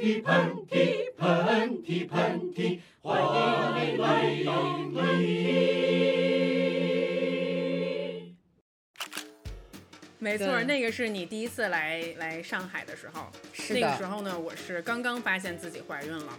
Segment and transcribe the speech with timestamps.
[0.00, 3.26] 嚏，喷嚏，喷嚏，喷嚏，欢迎
[3.76, 4.62] 你来到
[4.94, 5.28] 喷嚏。
[10.18, 13.30] 没错，对那个是你第一次来来上海的时候。
[13.52, 16.38] 是那个时，候呢，我是刚刚发现自己怀孕了。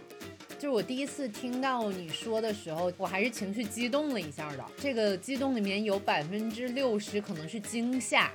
[0.58, 4.64] 就是我第一次听到你说的时候，我还是情绪激动了一下的。
[4.76, 8.32] 这个激动里面有百分之六十可能是惊吓，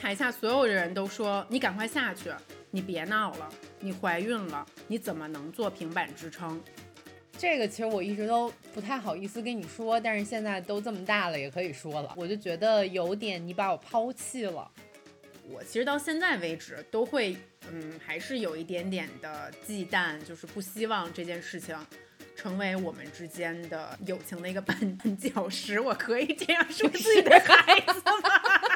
[0.00, 2.32] 台下所有的人都说：“你赶快下去，
[2.78, 3.48] 你别闹了，
[3.80, 6.62] 你怀孕了，你怎么能做平板支撑
[7.36, 12.14] 这个其实我一直都不太好意思跟你说，但是现在都这么大了，也可以说了。
[12.16, 14.70] 我就觉得有点你把我抛弃了。？”
[15.50, 17.36] 我其实到现在为止都会，
[17.68, 21.76] 嗯，还是有一点点的忌惮，就是不希望这件事情
[22.36, 25.80] 成为我们之间的友情的一个绊 绊脚石。
[25.80, 28.67] 我可以这样说自己的孩子吗？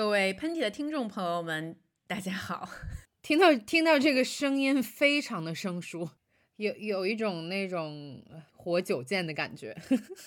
[0.00, 2.70] 各位喷嚏的听众朋友们，大家好。
[3.20, 6.08] 听到听到这个声音非常的生疏，
[6.56, 9.76] 有有一种那种呃活久见的感觉。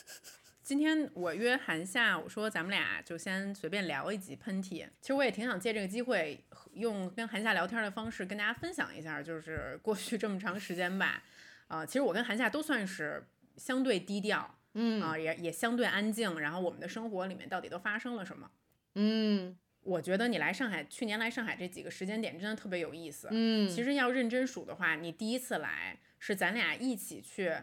[0.61, 4.87] 今天我约韩夏，我说咱们俩就先随便聊一集喷嚏。
[5.01, 6.39] 其实我也挺想借这个机会，
[6.73, 11.23] 用跟韩夏聊天的方式跟大家分享一下，就是过去这么长时间吧，
[11.67, 13.25] 呃，其实我跟韩夏都算是
[13.57, 16.39] 相对低调，嗯啊、也也相对安静。
[16.39, 18.51] 然后我们的生活里面到底都发生了什么？
[18.95, 23.27] 嗯我觉得你来上海，去年来上海这几个时间点真的特别有意思。
[23.31, 27.53] 嗯，其实要认真数的话，你第一次来是咱俩一起去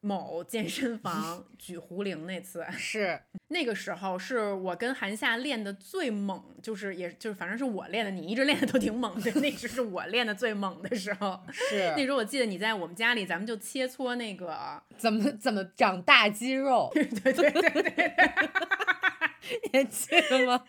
[0.00, 2.64] 某健身房 举壶铃那次。
[2.76, 11.40] 是那个时候是我跟韩夏练的最猛，就是也就是反正是我练的，你一直练的都挺猛的，那时是我练的最猛的时候。
[11.50, 16.90] 是那，时候我记得你在我们家里，咱们就切磋那个，怎么怎么长大肌肉？
[16.94, 17.92] 对对对对对，
[19.72, 20.64] 你还记得吗？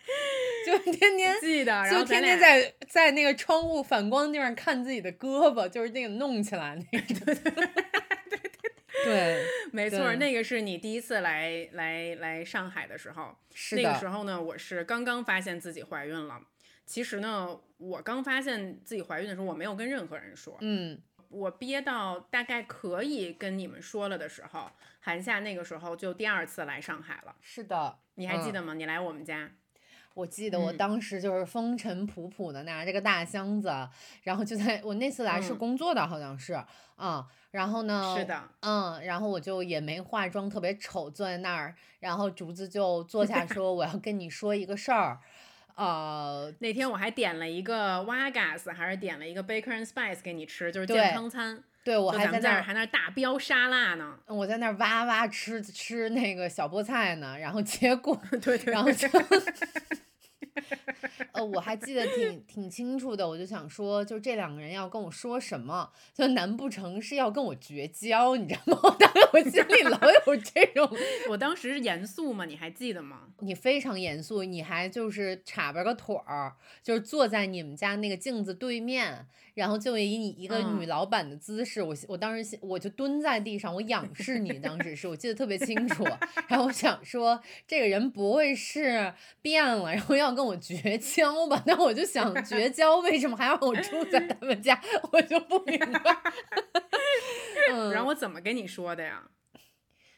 [0.68, 7.36] 就天天 记得，然后就天天在在那个窗户反光地方看自己的胳膊，就是那个弄起来那个。
[7.36, 13.38] 对对对，没错，对那个是你第一次来来来上海的时候。
[13.54, 16.42] 是那个时，候呢，我是刚刚发现自己怀孕了。
[16.86, 20.58] 其实呢，我刚发现自己怀孕的时候，我没有跟任何人说。
[20.62, 24.70] 嗯，我憋到大概可以跟你们说了的时候，
[25.00, 27.36] 韩夏那个时候就第二次来上海了。
[27.42, 27.78] 是的。
[27.78, 28.74] 嗯你还记得吗？
[28.74, 29.48] 你来我们家，
[30.18, 30.78] 我记得我嗯。
[30.78, 33.70] 当时就是风尘仆仆的拿着个大箱子，
[34.24, 35.58] 然后就在我那次来是嗯。
[35.60, 36.54] 工作的，好像是
[36.96, 45.20] 啊、然后呢，是的，嗯，然后我就也没化妆，特别丑，坐在那儿，然后竹子就坐下 说我要跟你说一个事儿，
[45.76, 51.64] 呃，那天我还点了一个 Wagas，还是点了一个 Baker and Spice 给你吃，就是健康餐。
[51.88, 54.14] 对我还在那儿还那儿大飙沙拉呢。
[54.26, 59.08] 我在那儿哇哇吃吃那个小菠菜呢，然后结果 对对然后就，
[61.32, 68.80] 呃，我还记得挺挺清楚的，我就想说，就这两个人要跟我说什么，就难不成是要跟我绝交，你知道吗？
[68.90, 70.90] 我当时我心里老有这种，
[71.30, 72.46] 我当时是严肃吗？
[72.46, 73.22] 你还记得吗？
[73.40, 86.04] 你非常严肃，你还就是叉巴个腿儿，就是坐在你们家那个镜子对面，然后就以你一个女嗯老板的姿势，我我当时我就蹲在地上，我仰视你，当时是我记得特别清楚，
[86.48, 91.62] 然后我想说这个人不会是变了，然后要跟我绝交吧？
[91.68, 94.82] 那我就想绝交，为什么还要我住在他们家？
[95.12, 96.18] 我就不明白。
[97.72, 99.30] 嗯，然后我怎么跟你说的呀？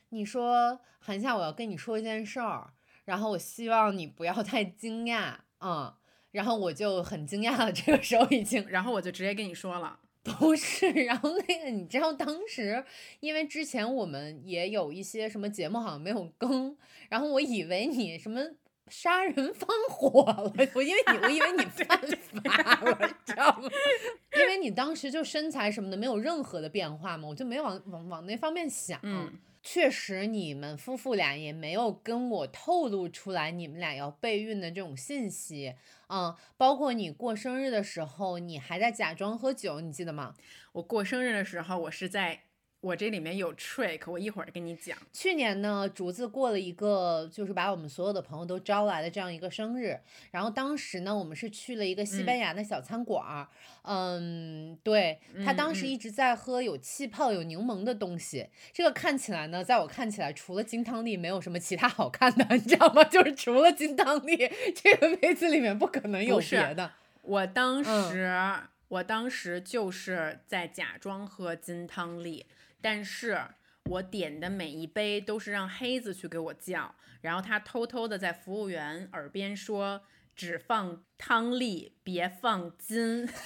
[0.10, 2.74] 你说韩夏，我要跟你说一件事儿，
[3.06, 5.94] 然后我希望你不要太惊讶，嗯，
[6.32, 10.00] 然后我就很惊讶了，这个时候已经然后我就直接跟你说了。
[10.22, 12.84] 不是，然后那个你知道当时，
[13.22, 16.78] 因为之前我们也有一些什么节目好像没有更，
[17.10, 18.42] 然后我以为你什么。
[18.90, 21.88] 杀人放火了，我因为你，我以为你犯
[22.44, 23.70] 法了，你知道吗？
[24.40, 29.00] 因为你当时就身材什么的没有任何的变化嘛，我就没往往往那方面想。
[29.04, 35.76] 嗯，确实，你们夫妇俩也没有跟我透露出来你们俩要备孕的这种信息，
[36.08, 40.34] 嗯，包括你过生日的时候，你还在假装喝酒，你记得吗？
[40.74, 42.44] 我过生日的时候，我是在
[42.82, 44.98] 我这里面有 trick，我一会儿跟你讲。
[45.12, 50.00] 去年呢，竹子过了一个，就是把我们所有的朋友都招来的这样一个生日。
[50.32, 53.50] 然后当时呢，我们是去了一个西班牙的小餐馆儿，
[53.84, 58.48] 嗯对他当时一直在喝有气泡、有柠檬的东西。
[58.72, 63.04] 这个看起来呢，在我看起来，除了金汤力，没有什么其他好看的， 你知道吗？
[63.04, 66.90] 就是除了金汤力，这个杯子里面不可能有别的。
[67.24, 68.40] 我当嗯时，
[68.88, 72.46] 我当时就是在假装喝金汤力，
[72.82, 73.40] 但是
[73.86, 80.02] 我点的每一杯都是让黑子去给我叫，然后他偷偷的在服务员耳边说。
[80.36, 83.28] 只放汤力，别放筋。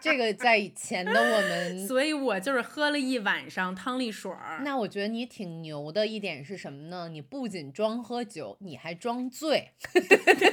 [0.00, 4.60] 这个在以前的我们，所以我就是喝了一晚上汤力水儿。
[4.64, 7.08] 那我觉得你挺牛的一点是什么呢？
[7.08, 9.72] 你不仅装喝酒，你还装醉。
[9.92, 10.44] 对对对对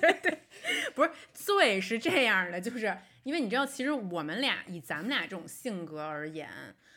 [0.00, 0.31] 对对，
[0.94, 6.48] 不是醉是这样的，就是因为你知道，其实我们俩以咱们俩这种性格而言，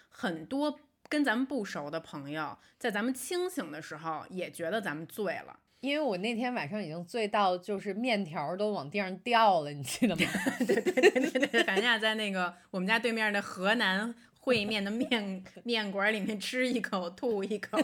[0.09, 5.59] 很多跟咱们不熟的朋友，在咱们清醒的时候也觉得咱们醉了。
[5.81, 10.24] 因为我那天晚上已经醉到，就是面条都往地上掉了，你记得吗？
[10.65, 17.77] 对对对对对，咱俩在那个我们家对面的河南烩面的面面馆里面吃一口吐一口，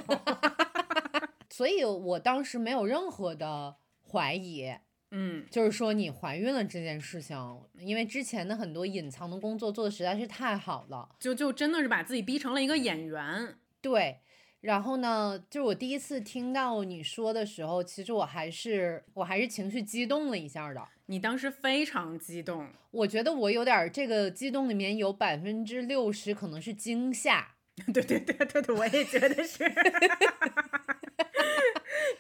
[1.52, 3.76] 所以我当时没有任何的
[4.10, 4.74] 怀疑，
[5.12, 7.38] 嗯，就是说你怀孕了这件事情，
[7.80, 14.20] 因为之前的很多隐藏的工作做的实在是太好了，就就真的是把自己逼成了一个演员，对。
[14.62, 20.88] 然后呢，就是我第一次听到你说的时候，其实我还是我还是情绪激动了一下的。
[21.08, 27.56] 你当时非常激动，我觉得我有点这个激动里面有百分之六十可能是惊吓。
[27.92, 29.64] 对对对对对，我也觉得是。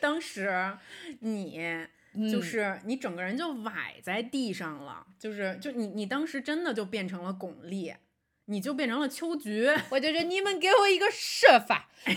[0.01, 0.51] 当时
[1.19, 1.85] 你
[2.31, 7.95] 就是你整个人就崴在地上了，就是就你你当时真的就变成了巩俐。
[8.45, 11.89] 你就变成了秋菊，我就说你们给我一个设法。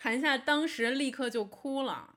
[0.00, 2.16] 韩夏当时立刻就哭了，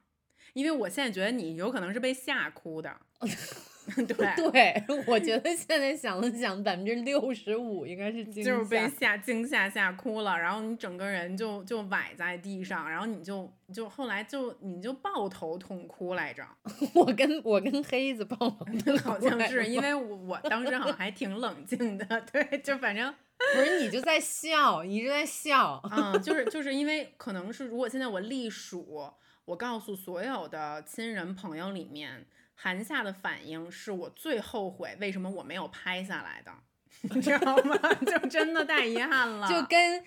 [0.54, 3.00] 因为我现在觉得你有可能是被吓哭的。
[4.06, 16.46] 对对，我觉得现在想了想，百分之六十五应该是惊就是被吓惊吓吓哭了，然后你整个人就就崴在地上，然后你就就后来就你就抱头痛哭来着。
[16.94, 23.14] 我跟我跟黑子抱头痛 好像是因为我我当时好像还挺冷静的，对，就反正
[23.56, 29.10] 不是你就在笑，你一直在笑，嗯，就是就是因为可能是如果现在我隶属，
[29.46, 32.26] 我告诉所有的亲人朋友里面。
[32.60, 36.52] 韩夏的反应是我最后悔为什么我没有拍下来的，
[37.14, 37.78] 你知道吗？
[38.06, 39.46] 就真的太遗憾了。
[39.50, 40.04] 就跟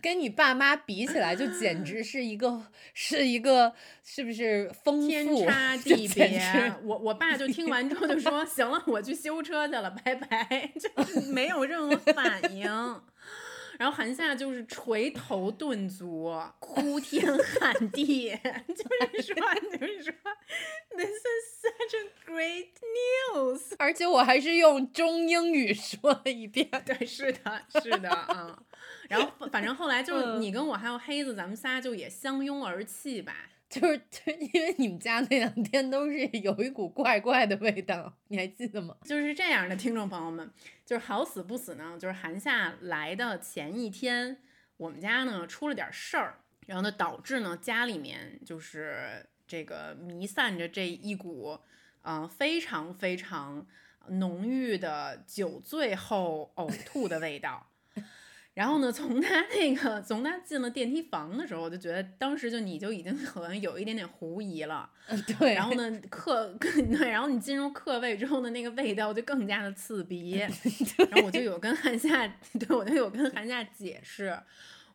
[0.00, 2.64] 跟你爸妈比起来，就简直是一个
[2.94, 3.74] 是一个
[4.04, 6.40] 是不是丰富天差地别？
[6.84, 10.88] 我我爸就听完之后就说：“行了，我去修车去了，拜拜。”就
[11.32, 12.70] 没有任何反应。
[13.78, 16.30] 然后韩夏就是垂头顿足，
[16.60, 18.30] 哭天喊地，
[18.68, 19.34] 就是说，
[19.72, 20.12] 就是说
[20.90, 22.66] ，This is such a great
[23.32, 23.74] news。
[23.78, 26.68] 而且我还是用中英语说了一遍。
[26.84, 28.58] 对，是的，是的，啊。
[29.08, 33.32] 然后反正后来就是你跟我还有黑子，咱们仨就也相拥而泣吧。
[33.68, 38.96] 就是就因为你们家那两天都是有一股怪怪的味道，你还记得吗？
[39.04, 40.50] 就是这样的，听众朋友们，
[40.86, 44.38] 就是好死不死呢，就是寒夏来的前一天，
[44.78, 51.58] 我们家呢出了点事儿，然后呢导致呢家里面就是这个弥散着这一股，
[52.02, 53.66] 嗯，非常非常
[54.08, 57.67] 浓郁的酒醉后呕吐的味道。
[58.58, 64.90] 然后呢，从他那个从他进了电梯房的时候，我就觉得当时就你就已经好像有一点点狐疑了。
[65.38, 65.54] 对。
[65.54, 70.38] 然后呢，客对，然后你进入客位之后的那个味道就更加的刺鼻。
[70.38, 72.26] 然后我就有跟韩夏，
[72.58, 74.36] 对我就有跟韩夏解释，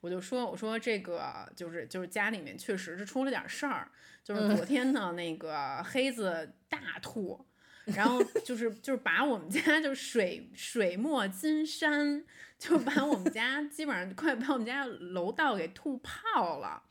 [0.01, 3.89] 我就说我说这个就是就是家里面确实是出了点事儿，
[4.25, 7.45] 就是昨天呢那个黑子大吐。
[7.85, 12.23] 然后就是就是把我们家就水水墨金山，
[12.57, 16.81] 就把我们家基本上快把我们家楼道给吐泡了。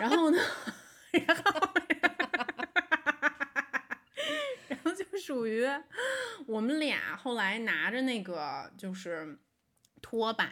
[0.00, 0.38] 然后呢，
[1.12, 1.68] 然后
[4.68, 5.68] 然后就属于
[6.46, 9.38] 我们俩后来拿着那个就是
[10.00, 10.50] 拖把，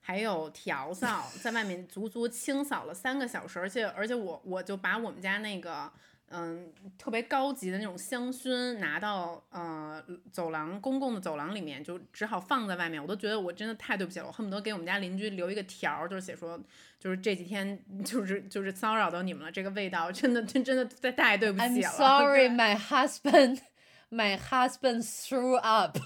[0.00, 1.06] 还有笤帚，
[1.40, 5.90] 在外面足足清扫了三个小时，而且而且我我就把我们家那个。
[6.28, 13.00] 嗯，特别高级的那种香薰拿到呃走廊公共的走廊里面，就只好放在外面。
[13.00, 16.60] 我都觉得我真的太对不起了，我恨不得给我们家邻居留一个条儿，就是写说，
[16.98, 21.88] 就是这几天 就是就是骚扰到你们了，这个味道真的真真的太太对不起了。
[21.90, 23.60] I'm sorry, my husband,
[24.10, 25.96] my husband threw up。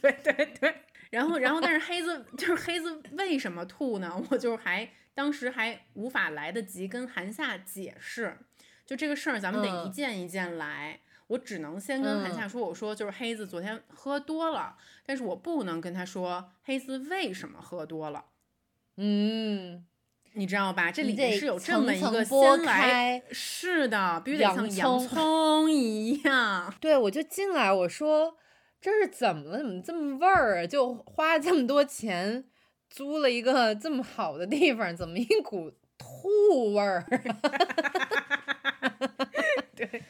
[0.00, 0.74] 对对对，
[1.10, 4.20] 然后然后但是黑子就是黑子为什么吐呢？
[4.30, 8.38] 我就还当时还无法来得及跟韩夏解释。
[8.84, 11.00] 就这个事儿，咱们得一件一件来。
[11.28, 18.26] 我只能先跟韩夏说，我说就是黑子昨天喝多了，但是我不能跟他说黑子为什么喝多了。
[18.98, 19.86] 嗯，
[20.34, 20.92] 你知道吧？
[20.92, 26.74] 这里面是有这么一个先来，是的，必须得像洋葱一样。
[26.78, 28.36] 对，我就进来，我说
[28.78, 29.58] 这是怎么了？
[29.58, 30.66] 怎么这么味儿啊？
[30.66, 32.44] 就花这么多钱
[32.90, 35.72] 租了一个这么好的地方，怎么一股？
[35.96, 37.06] 吐味儿。
[39.86, 40.02] 对。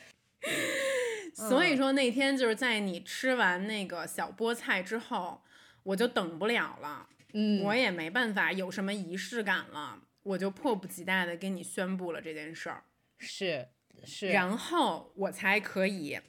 [1.34, 5.42] 所以说那天就是在你吃完那个小菠菜之后，
[5.82, 12.84] 我就等不了了，嗯，我也没办法有什么仪式感了，我就迫不及待的跟你宣布了这件事儿，
[13.18, 13.68] 是
[14.04, 16.20] 是，然后我才可以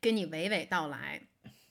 [0.00, 1.20] 跟你娓娓道来，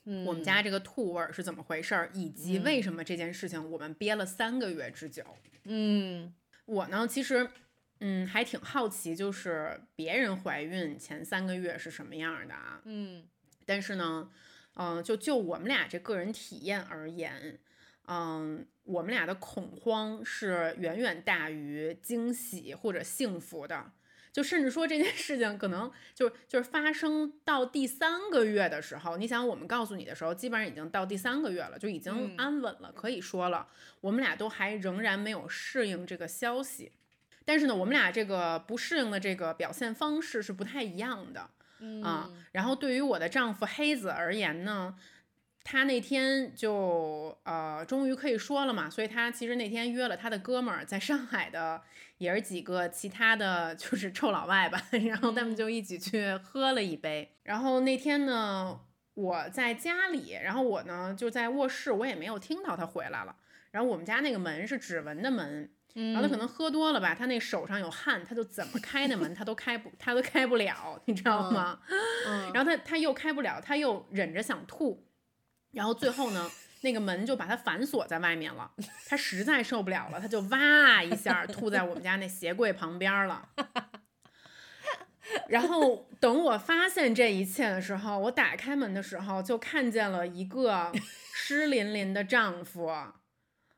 [0.05, 0.25] 嗯。
[0.25, 5.23] 我们家这个兔味儿是怎么回事儿，以及为什么这件事情我们憋了三个月之久。
[5.63, 6.33] 嗯。
[6.65, 7.49] 我呢，其实，
[8.03, 12.81] 嗯，还挺好奇，就是别人怀孕前三个月是什么样的啊？
[12.85, 13.23] 嗯
[13.65, 14.29] 但是呢，
[14.73, 17.59] 嗯、就就我们俩这个人体验而言，
[18.07, 23.91] 嗯、我们俩的恐慌是远远大于惊喜或者幸福的。
[24.33, 33.67] 就甚至说这件事情可能就是就是发生到第三个月的时候，你想我们告诉你的时候，基本上已经到第三个月了，就已经嗯安稳了，可以说了，
[33.99, 36.93] 我们俩都还仍然没有适应这个消息。
[37.45, 41.49] 但是呢，我们俩这个不适应的这个表现方式是不太一样的。
[41.79, 44.95] 嗯啊，然后对于我的丈夫黑子而言呢，
[45.63, 51.81] 他那天就呃终于可以说了嘛，所以他其实那天约了他的哥们儿在上海的
[52.19, 57.35] 也是几个其他的就是臭老外吧， 然后他们就一起去喝了一杯。
[57.41, 58.79] 然后那天呢，
[59.15, 63.35] 我在家里，然后我呢就在卧室，我也没有听到他回来了。
[63.71, 71.79] 然后我们家那个门是指纹的门，然后他可能喝多了吧，他那手上有汗，他就怎么开那门他都开不，他都开不了，你知道吗？
[72.25, 75.05] 嗯然后他他又开不了，他又忍着想吐，
[75.71, 76.49] 然后最后呢，
[76.81, 78.71] 那个门就把他反锁在外面了。
[79.07, 83.49] 他实在受不了了，他就哇一下吐在我们家那鞋柜旁边了。
[85.47, 90.91] 然后等我发现这一切的时候，我打开门的时候就看见了一个
[91.33, 92.91] 湿淋淋的丈夫。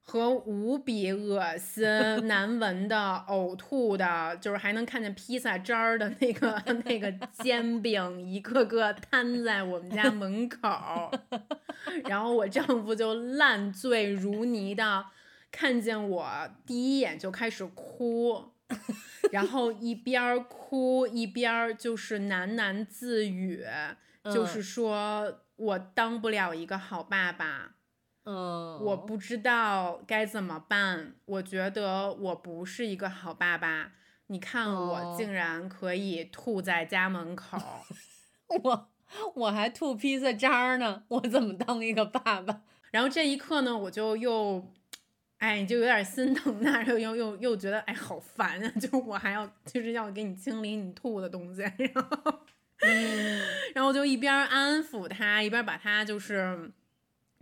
[0.05, 1.83] 和无比恶心、
[2.27, 11.09] 难闻的、呕吐的，就是还能看见披萨渣儿的那个 那个煎饼，一个个摊在我们家门口儿。
[12.05, 15.05] 然后我丈夫就烂醉如泥的
[15.51, 18.51] 看见我第一眼就开始哭，
[19.31, 23.65] 然后一边儿哭一边儿就是喃喃自语，
[24.25, 27.75] 就是说我当不了一个好爸爸。
[28.25, 33.91] 嗯，我不知道该怎么办，我觉得我不是一个好爸爸。
[34.27, 37.57] 你看，我哦竟然可以吐在家门口，
[38.63, 38.89] 我
[39.35, 42.61] 我还吐披萨渣儿呢，我怎么当一个爸爸？
[42.91, 44.71] 然后这一刻呢，我就又，
[45.39, 48.71] 哎，就有点心疼他，然后又又又觉得，哎，好烦啊！
[48.79, 52.39] 就我还要就是要给你清理你吐的东西，然后，
[52.79, 53.41] 嗯
[53.75, 56.71] 然后我就一边安抚他，一边把他就是。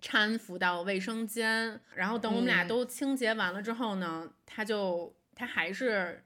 [0.02, 6.26] 搀扶到卫生间，然后等我们俩嗯都清洁完了之后呢，他就他还是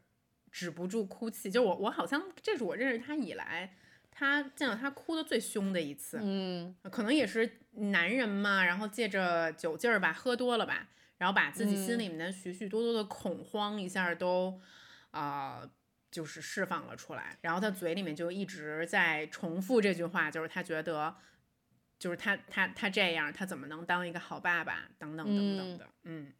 [0.51, 1.51] 止不住哭泣。
[1.51, 3.75] 就我我好像这是我认识他以来，
[4.09, 6.19] 他见到他哭的最凶的一次。
[6.21, 14.57] 嗯可能也是男人嘛，然后借着酒劲儿吧，喝多了吧，然后把自己心里面的许许多多的恐慌一下都，
[15.11, 15.69] 啊、
[16.09, 17.37] 就是释放了出来。
[17.41, 21.13] 然后他嘴里面就一直在重复这句话，就是他觉得，
[21.97, 24.83] 就是他他他这样，他怎么能当一个好爸爸？
[24.97, 26.31] 等等等等的，嗯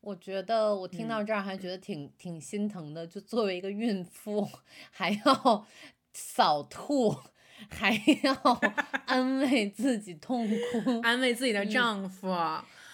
[0.00, 4.48] 我觉得我听到这儿还觉得挺、挺心疼的，就作为一个孕妇，
[4.92, 5.66] 还要
[6.12, 7.16] 扫吐，
[7.68, 7.90] 还
[8.22, 8.32] 要
[9.06, 11.00] 安慰自己痛哭。
[11.02, 12.28] 安慰自己的丈夫。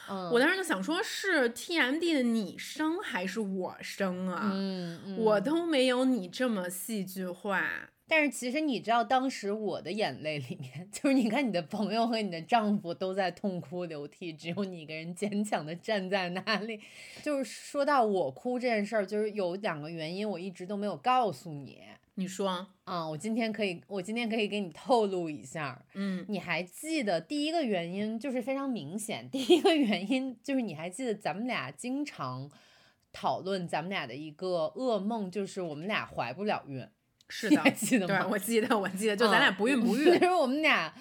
[0.09, 4.51] 嗯，我当时就想说，是 TMD 的你生还是我生啊？
[4.55, 7.91] 嗯，嗯我都没有你这么戏剧化。
[8.15, 16.79] 但是其实你知道，当时我的眼泪里面， 就是你看你的朋友和你的丈夫都在痛哭流涕，只有你一个人坚强的站在那里。
[17.23, 21.79] 就是说到我哭这件事儿，就是有两个原因，我一直都没有告诉你。
[22.17, 32.51] 你说，啊、我今天可以，我今天可以给你透露一下，嗯你还记得第一个原因就是非常明显， 第一个原因就是你还记得咱们俩经常
[33.11, 36.87] 讨论咱们俩的一个噩梦，就是我们俩怀不了孕。
[37.35, 38.27] 是的你还，记得对吗？
[38.31, 40.93] 我记得，我记得，就咱俩嗯不孕不 育就，是我们俩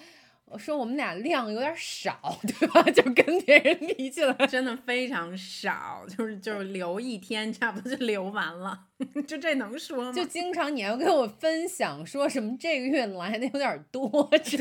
[0.46, 2.82] 我说我们俩量有点少， 对吧？
[2.90, 8.78] 就跟别人比起来，真的非常少，就是就是留一天，差不多就留完了，
[9.26, 10.12] 就这能说吗？
[10.12, 14.10] 就经常你要跟我分享说什么这个月来的有点多。
[14.42, 14.58] 就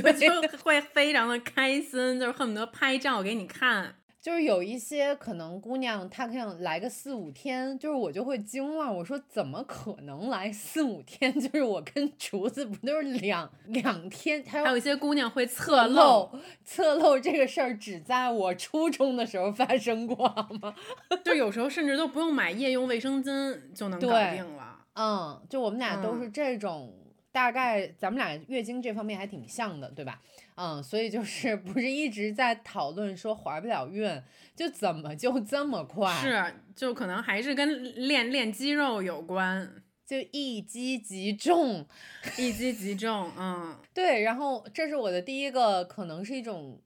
[0.64, 3.96] 会非常的开心，就是恨不得拍照给你看。
[4.22, 11.34] 就是有一些可能姑娘她可能来个四五天，就是我就会惊了，我说怎么可能来四五天？
[11.42, 14.44] 就是我跟厨子不都是两两天？
[14.48, 16.32] 还还有一些姑娘会侧漏，
[16.64, 20.76] 侧漏这个事儿只在我初中的时候发生过好吗？
[21.26, 24.78] 就有时候甚至都不用买夜用卫生巾就能搞定了。
[24.94, 26.94] 嗯，就我们俩都嗯是这种，
[27.32, 30.22] 大概咱们俩月经这方面还挺像的，对吧？
[30.56, 34.22] 嗯，所以就是不是一直在讨论说怀不了孕，
[34.56, 36.14] 就怎么就这么快？
[36.22, 41.88] 是，就可能还是跟练练肌肉有关，就一击即中。
[42.38, 43.32] 一击即中。
[43.38, 46.82] 嗯， 对，然后这是我的第一个，可能是一种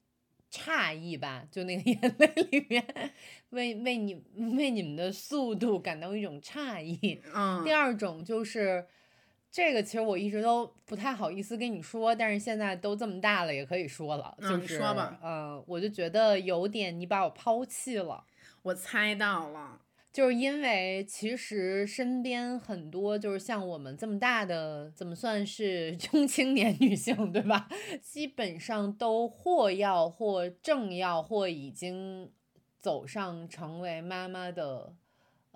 [0.52, 2.86] 诧异吧，就那个眼泪里面，
[3.50, 4.24] 为为你
[4.56, 7.20] 为你们的速度感到一种诧异。
[7.34, 8.86] 嗯，第二种就是，
[9.56, 18.26] 这个其实我一直都不太好意思跟你说，但是现在都这么大了，也可以说了，嗯就是你说吧呃，我就觉得有点你把我抛弃了。
[18.64, 19.80] 我猜到了。
[20.12, 27.70] 就是因为其实身边很多就是像我们这么大的，怎么算是 中青年女性，对吧？
[28.02, 32.30] 基本上都或要或正要或已经
[32.78, 34.94] 走上成为妈妈的，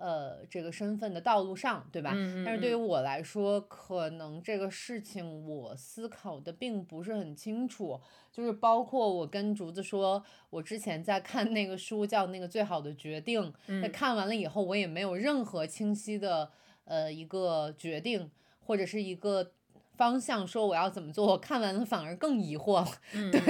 [0.00, 2.12] 呃，这个身份的道路上，对吧？
[2.14, 8.00] 嗯嗯但是对于嗯我来说，可能这个事情我思考的并不是很清楚。
[8.32, 16.50] 就是包括我跟竹子说，我之前在看那个书叫那个最好的决定，那嗯看完了以后，我也没有任何清晰的
[16.86, 18.30] 呃一个决定
[18.64, 19.52] 或者是一个
[20.00, 21.26] 方向，说我要怎么做。
[21.26, 22.88] 我看完了反而更疑惑了。
[23.12, 23.40] 嗯，对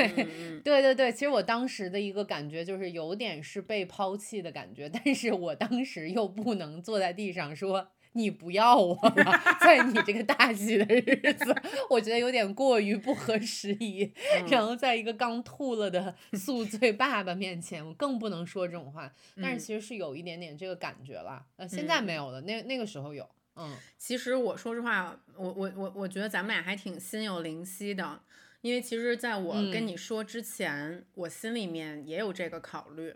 [0.64, 7.86] 对对对，其实我当时的一个感觉就是有点是被抛弃的感觉，但是我当时又不能坐在地上说。
[8.14, 11.54] 你不要我了， 在你这个大喜的日子，
[11.88, 14.12] 我觉得有点过于不合时宜。
[14.34, 19.08] 嗯然后在一个刚吐了的 宿醉爸爸面前，我更不能说这种话。
[19.40, 23.24] 但是嗯其实是有一点点这个感觉了，呃，现在嗯没有了，那那个时候有，
[23.56, 23.82] 嗯。
[23.98, 28.22] 其实我说实话，我我我我觉得咱们俩还挺心有灵犀的，
[28.62, 29.86] 因为其实在我跟嗯。
[29.86, 33.14] 你说之前，我心里面也有这个考虑。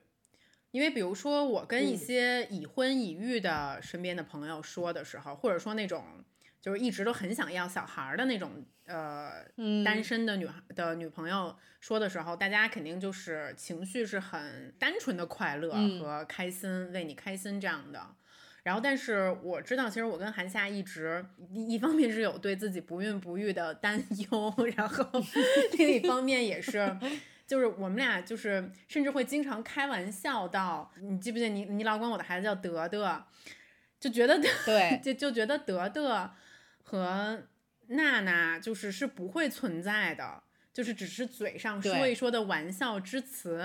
[0.72, 1.96] 因为比如说，我跟一嗯。
[1.96, 6.04] 些已婚已育的身边的朋友说的时候，或者说那种
[6.60, 15.88] 就是一直都很想要小孩儿的那种呃嗯，单身的女孩的女朋友说的时候，大家肯定就是情绪是很单纯的快乐嗯。
[15.88, 18.16] 和开心，为你开心这样的。
[18.64, 25.06] 然后，但是我知道，其实我跟韩夏一直一一方面是有对自己不孕不育的担忧， 然后
[25.78, 26.96] 另一方面也是，
[27.46, 33.22] 就是我们俩就是甚至会经常开玩笑到，你记不记得你你老管我的孩子叫德德，
[34.00, 36.30] 就觉得对， 就就觉得德德
[36.82, 37.42] 和
[37.88, 43.62] 娜娜就是是不会存在的，就是只是嘴上说一说的玩笑之词。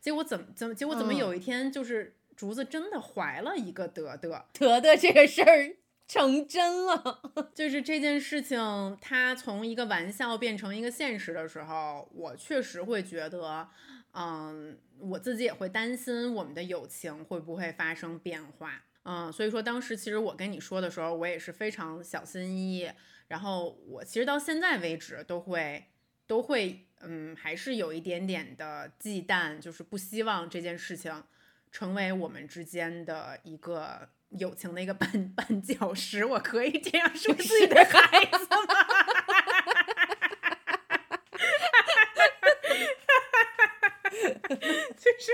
[0.00, 5.74] 结果怎么怎么结果怎么嗯有一天就是竹子真的怀了一个德德，德德这个事儿
[6.06, 7.20] 成真了，
[7.52, 13.68] 就是这件事情它从一个玩笑变成一个现实的时候，我确实会觉得，
[14.12, 18.84] 嗯，我自己也会担心我们的友情会不会发生变化。
[19.02, 22.88] 嗯，所以说当时其实我跟你说的时候，我也是非常小心翼翼。
[23.26, 25.84] 然后我其实到现在为止都会
[26.28, 31.24] 都会，嗯，还是有一点点的忌惮，就是不希望这件事情
[31.70, 36.24] 成为我们之间的一个友情的一个绊 绊脚石。
[36.24, 38.74] 我可以这样说自己的孩子吗？
[44.96, 45.32] 就是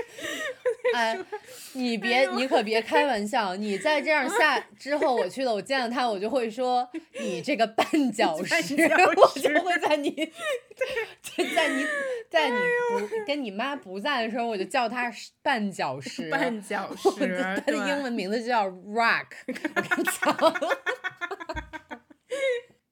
[0.95, 1.17] 哎，
[1.73, 10.09] 你别，你可别开玩笑，你再这样下之后，我去了，我见了他，我就会说你这个绊脚 石，我就会在你，
[11.53, 11.85] 在你，
[12.29, 12.55] 在你
[12.91, 15.11] 不跟你妈不在的时候，我就叫他
[15.43, 20.53] 绊脚石，绊脚 石，的他的英文名字就叫 Rock，我跟你讲。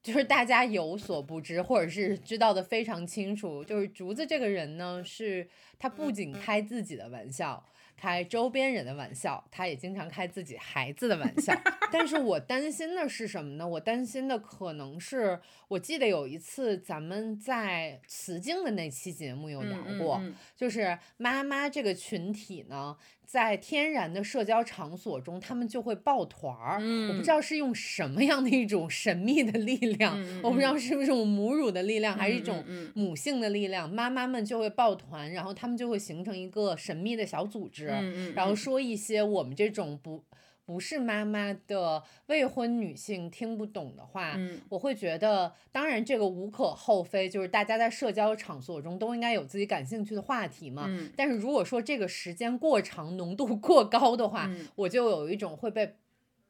[0.02, 5.48] 就是大家有所不知，或者是知道的非常清楚，就是竹子这个人呢，是
[5.80, 7.66] 他不仅开自己的玩笑，
[8.04, 11.58] 开周边人的玩笑，他也经常开自己孩子的玩笑。
[11.90, 13.66] 但是我担心的是什么呢？
[13.66, 15.40] 我担心的可能是，
[15.70, 26.82] 我记得有一次咱们在雌竞的那期节目有聊过，嗯嗯就是妈妈这个群体呢，在天然的社交场所中，他们就会抱团儿。
[27.08, 33.90] 我不知道是用什么样的一种神秘的力量，我不知道是不是一种母乳的力量，还是一种母性的力量。
[33.90, 40.24] 妈妈们就会抱团，然后他们就会形成一个神秘的小组织，嗯嗯，然后说一些我们这种不
[40.66, 50.86] 不是妈妈的未婚女性听不懂的话，嗯我会觉得，当然这个无可厚非，就是大家在社交场所中都应该有自己感兴趣的话题嘛。
[50.88, 55.96] 嗯但是如果说这个时间过长、浓度过高的话，嗯我就有一种会被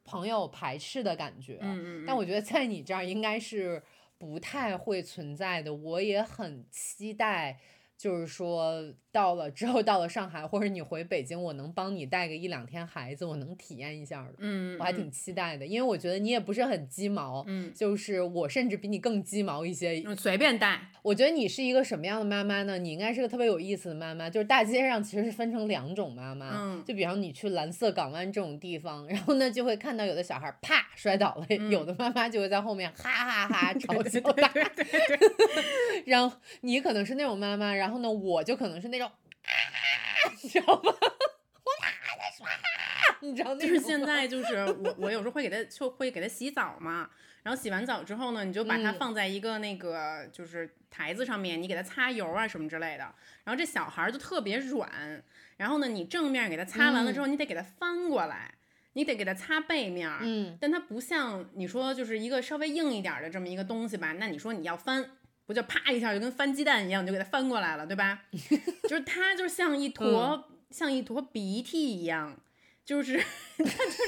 [0.04, 1.58] 朋友排斥的感觉。
[2.06, 3.82] 但我觉得在你这儿应该是
[4.16, 5.74] 不太会存在的。
[5.74, 7.58] 我也很期待，
[7.96, 14.34] 就是说到了之后到了上海或者你回北京，我能帮你带个一两天孩子，我能体验一下的。
[14.38, 20.02] 嗯，我还挺期待的，因为我觉得你也不是很鸡毛，嗯就是我甚至比你更鸡毛一些。
[20.04, 22.76] 嗯随便带，我觉得你是一个什么样的妈妈呢？
[22.76, 34.52] 你应该是个特别有意思的妈妈，就是大街上其实是分成两种妈妈，嗯就比方你去蓝色港湾这种地方，然后呢就会看到有的小孩啪摔倒了，有的妈妈就会在后面哈哈哈嘲笑他，
[36.04, 39.03] 然后你可能是那种妈妈，然后呢我就可能是那种。
[40.24, 40.92] 啊，你知道吗？
[41.64, 42.46] 我俩还在耍，
[43.20, 47.08] 你知道那就是现在就是我我有时候会给他就会给他洗澡嘛，
[47.42, 53.14] 然后洗完澡之后呢，你就把它嗯放在一个那个就是台子上面，你给它擦油啊什么之类的。
[53.44, 55.22] 然后这小孩儿就特别软，
[55.56, 58.54] 然后呢，你正面给他擦完了之后，你得给他翻过来，
[58.92, 60.18] 你得给它擦背面儿。
[60.20, 64.12] 嗯，但它不像你说就是一个稍微硬一点儿的这么一个东西吧？
[64.12, 65.02] 那你说你要翻，
[65.46, 68.22] 不就啪一下就跟翻鸡蛋一样，你就给它翻过来了，对吧？
[68.88, 72.36] 就是它就像一坨、像一坨鼻涕一样，
[72.84, 73.16] 就是
[73.58, 73.98] 它就是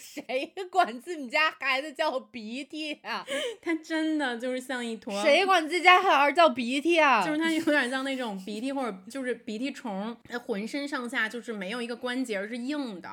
[0.00, 3.24] 谁管自己家孩子叫鼻涕啊？
[3.62, 7.24] 它真的就是像一坨，谁管自己家孩儿叫鼻涕啊？
[7.24, 13.08] 就是它有点像那种鼻涕或者就是鼻涕虫，它浑身上下就是没有一个关节是硬的，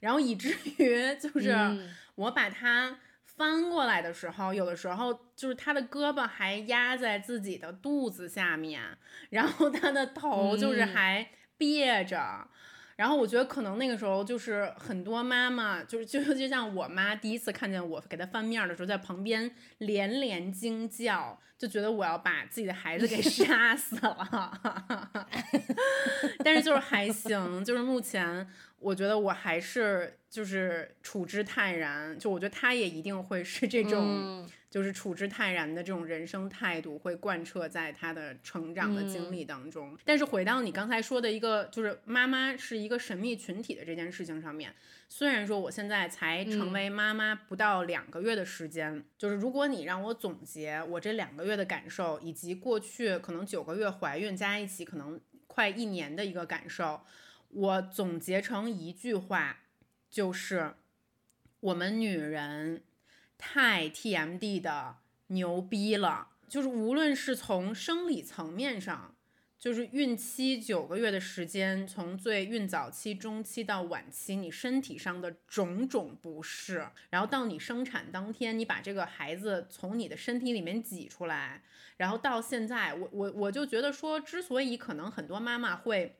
[0.00, 2.98] 然后以至于就是嗯我把它
[3.40, 8.82] 翻过来的时候，有的时候就是他的胳膊还压在自己的肚子下面，
[9.30, 11.26] 然后他的头就是嗯还
[11.56, 12.46] 别着。
[13.00, 24.60] 然后我觉得可能那个时候就是很多妈妈，就是就就像我妈第一次看见我给她翻面的时候，在旁边连连惊叫，就觉得我要把自己的孩子给杀死了。
[26.44, 28.46] 但是就是还行，就是目前
[28.78, 34.46] 我觉得我还是就是处之泰然，就我觉得他也一定会是这种。
[34.70, 39.98] 就是处之泰然的这种人生态度会贯彻在他的成长的经历当中。
[40.04, 44.72] 但是回到你刚才说的一个，就是妈妈是一个神秘群体的这件事情上面，
[45.08, 57.00] 虽然说我现在才成为妈妈不到两个月的时间，就是如果你让我总结我这两个月的感受，以及过去可能九个月怀孕加一起可能快一年的一个感受，
[57.48, 59.58] 我总结成一句话，
[60.08, 60.74] 就是
[61.58, 62.84] 我们女人。
[63.40, 64.96] 太 TMD 的
[65.28, 69.16] 牛逼了，就是无论是从生理层面上，
[69.58, 81.62] 就是孕期九个月的时间，从最孕早期、中期到晚期，你身体上的种种不适，然后到你生产当天，你把这个孩子从你的身体里面挤出来，
[81.96, 86.16] 然后到现在，我我我就觉得说，之所以可能很多妈妈会，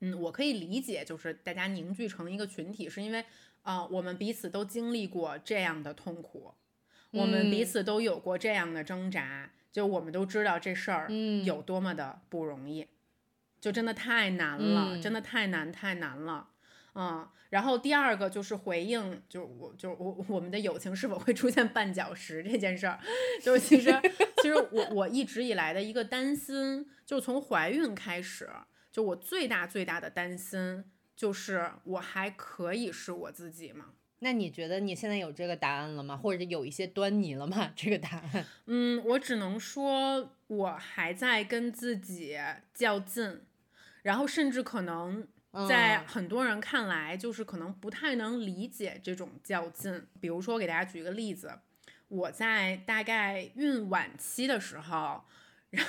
[0.00, 3.24] 嗯，我可以理解，就是大家凝聚成一个群体，是因为。
[3.62, 6.54] 啊、呃，我们彼此都经历过这样的痛苦，
[7.12, 11.08] 我们彼此都有过这样的挣扎，就我们都知道这事儿
[11.44, 12.88] 有多么的不容易，
[13.60, 16.48] 就真的太难了，嗯、真的太难太难了。
[16.94, 22.98] 嗯，然后第二个就是回应，就我就我我们的友情是否会出现绊脚石这件事儿，
[23.40, 23.90] 就是其实
[24.42, 28.50] 其实我我一直以来的一个担心，就从怀孕开始，
[28.90, 30.84] 就我最大最大的担心。
[31.22, 33.90] 就是我还可以是我自己吗？
[34.18, 36.16] 那你觉得你现在有这个答案了吗？
[36.16, 37.70] 或者有一些端倪了吗？
[37.78, 38.44] 这个答案？
[38.66, 42.36] 嗯，我只能说我还在跟自己
[42.74, 43.42] 较劲，
[44.02, 45.28] 然后甚至可能
[45.68, 50.04] 在很多人看来，就是可能不太能理解这种较劲。
[50.20, 51.56] 比如说，给大家举一个例子，
[52.08, 55.22] 我在大概孕晚期的时候，
[55.70, 55.86] 然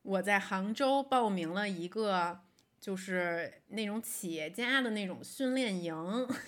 [0.00, 2.40] 我在杭州报名了一个。
[2.84, 5.94] 就是那种企业家的那种训练营，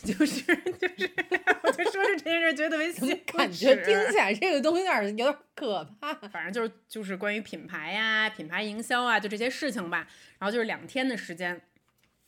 [0.05, 1.11] 就 是就是，
[1.65, 6.13] 我就说是这件事觉得特别新感觉听起来这个东西有点有点可怕。
[6.29, 10.07] 反正就是就是关于品牌呀、品牌营销啊，就这些事情吧。
[10.39, 11.59] 然后就是两天的时间，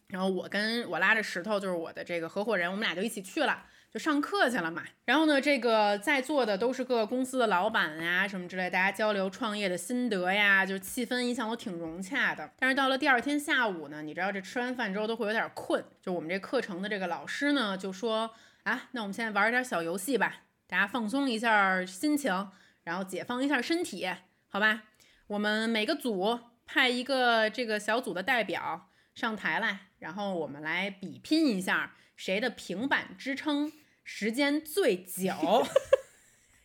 [0.06, 3.66] 然后我跟我拉着石头，就是我的这个合伙人，我们俩就一起去了。
[3.90, 12.50] 就上课去了嘛，然后呢，这个在座的都是各个公司的老板呀，什么之类，大家交流创业的心得呀，就气氛一向都挺融洽的。
[12.58, 18.30] 但是到了第二天下午呢，你知道这吃完饭之后都会有点困，就我们这课程的这个老师呢就说
[18.64, 22.50] 啊，那我们现在玩点小游戏吧，大家放松一下心情，
[22.84, 24.06] 然后解放一下身体，
[24.48, 24.82] 好吧？
[25.28, 31.94] 我们每个组派一个这个小组的代表上台来，然后我们来比拼一下。
[32.18, 35.32] 谁的平板支撑时间最久。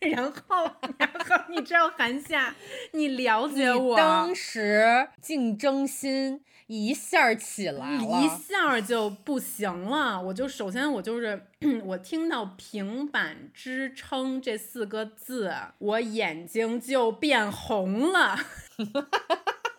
[0.00, 2.54] 然后，然后你知道韩夏，
[2.90, 10.20] 你了解我，当时竞争心一下起来了，一下就不行了。
[10.20, 11.46] 我就首先我就是
[11.84, 18.38] 我听到平板支撑这四个字，我眼睛就变红了。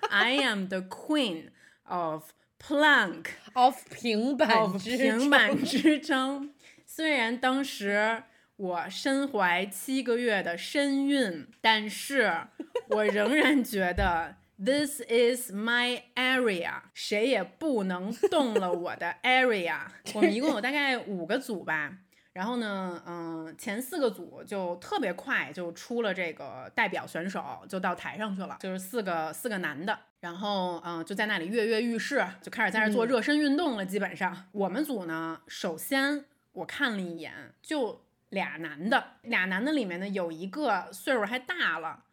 [0.10, 1.50] I am the queen
[1.84, 2.32] of
[2.68, 6.54] plank of 平板 of 平板支撑。
[6.86, 8.24] 虽然当时。
[8.58, 12.32] 我身怀七个月的身孕，但是
[12.88, 19.80] 我仍然觉得 this is my area，谁也不能动了我的 area。
[20.14, 21.98] 我们一共有大概五个组吧，
[22.36, 33.86] 然后呢，嗯，前四个组就特别快就出了这个代表选手，就到台上去了，就是四个四个男的，然后嗯，就在那里跃跃欲试，就开始在那做热身运动了。
[33.86, 38.02] 基本上，我们组呢，首先我看了一眼就。
[38.30, 42.04] 俩男的，俩男的里面呢有一个岁数还大了，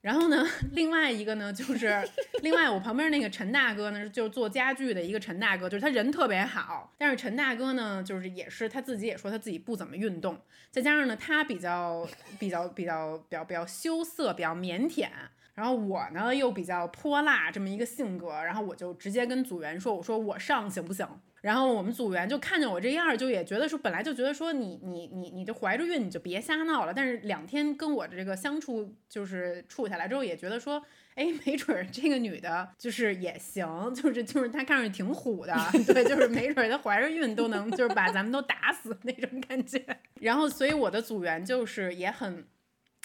[0.00, 2.08] 然后呢，另外一个呢就是
[2.42, 12.08] 另外我旁边那个陈大哥呢，就是做家具的一个陈大哥，就是他人特别好，但是陈大哥呢，就是也是他自己也说他自己不怎么运动，再加上呢他比较
[12.38, 15.08] 比较比较比较比较羞涩，比较腼腆，
[15.54, 21.06] 然后我呢又比较泼辣这么一个性格，然后我就直接跟组员说，我说我上行不行？
[21.40, 26.92] 然后我们组员就看见我这样，就也觉得说，本来就觉得说你你你你就怀着孕，你就别瞎闹了。
[26.92, 30.82] 但是两天跟我这个相处，就是处下来之后，也觉得说，
[31.14, 35.54] 哎，没准这个女的就是也行，就是就是她看上去挺虎的，
[35.86, 39.80] 对，就是没准她怀着孕都能就是把咱们都打死那种感觉。
[40.20, 42.44] 然后所以我的组员就是也很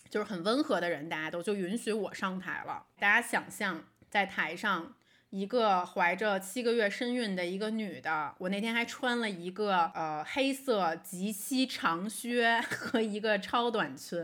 [0.10, 2.88] 就是很温和的人，大家都就允许我上台了。
[3.00, 4.96] 大家想象在台上。
[5.34, 14.24] 一个怀着七个月身孕的一个女的，我那天还穿了一个呃黑色及膝长靴和一个超短裙。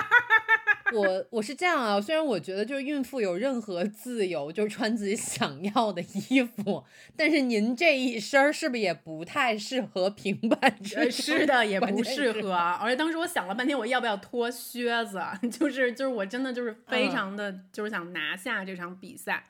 [0.92, 6.84] 我我是这样啊，虽然我觉得就是孕妇有任何自由，就是穿自己想要的衣服，
[7.16, 12.52] 但是您这一身儿是不是也不太适合平板支是的，也不适合。
[12.52, 15.22] 而且当时我想了半天，我要不要脱靴子？
[15.50, 19.44] 就是就是我真的就是非常的就是想拿下这场比赛。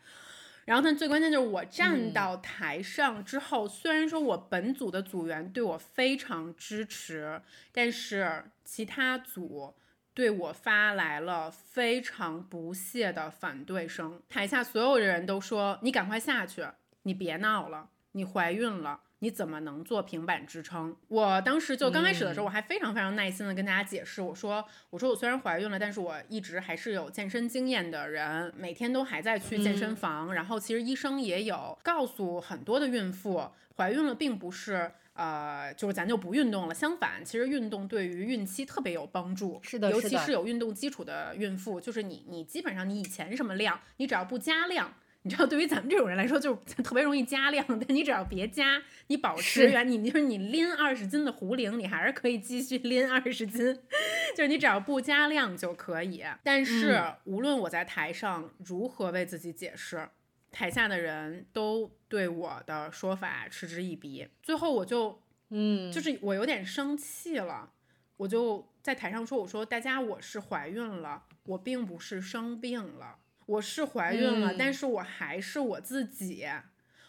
[0.68, 7.40] 然后，但最关键就是我站到台上之后，虽然说我本组的组员对我非常支持，
[7.72, 9.72] 但是其他组
[10.12, 14.20] 对我发来了非常不屑的反对声。
[14.28, 16.62] 台下所有的人都说：“你赶快下去，
[17.04, 20.96] 你别闹了，你怀孕了。”你怎么能做平板支撑？
[21.08, 30.32] 我当时就刚开始的时候，我还非常非常耐心的跟大家解释，我说，我说我虽然怀孕了，但是我一直还是有健身经验的人，每天都还在去健身房。
[30.34, 36.74] 然后其实医生也有告诉很多的孕妇，怀孕了并不是呃，就是咱就不运动了。
[36.74, 39.58] 相反，其实运动对于孕期特别有帮助。
[39.64, 44.94] 是的，尤其是有运动基础的孕妇，就是你你基本上你以前什么量，你只要不加量。
[45.28, 47.62] 你知道，对于咱们这种人来说，就是特别容易加量。
[47.68, 53.78] 但你只要别加，你保持原，你就是你拎二十斤的壶铃，你还是可以继续拎二十斤。
[54.34, 56.24] 就是你只要不加量就可以。
[56.42, 60.08] 但是无论我在台上如何为自己解释，
[60.50, 64.26] 台下的人都对我的说法嗤之以鼻。
[64.42, 67.70] 最后我就，嗯，就是我有点生气了，
[68.16, 73.16] 我就在台上说：“我说大家，我是怀孕了，我并不是生病了。”
[73.48, 76.46] 我是怀孕了，但是我还是我自己。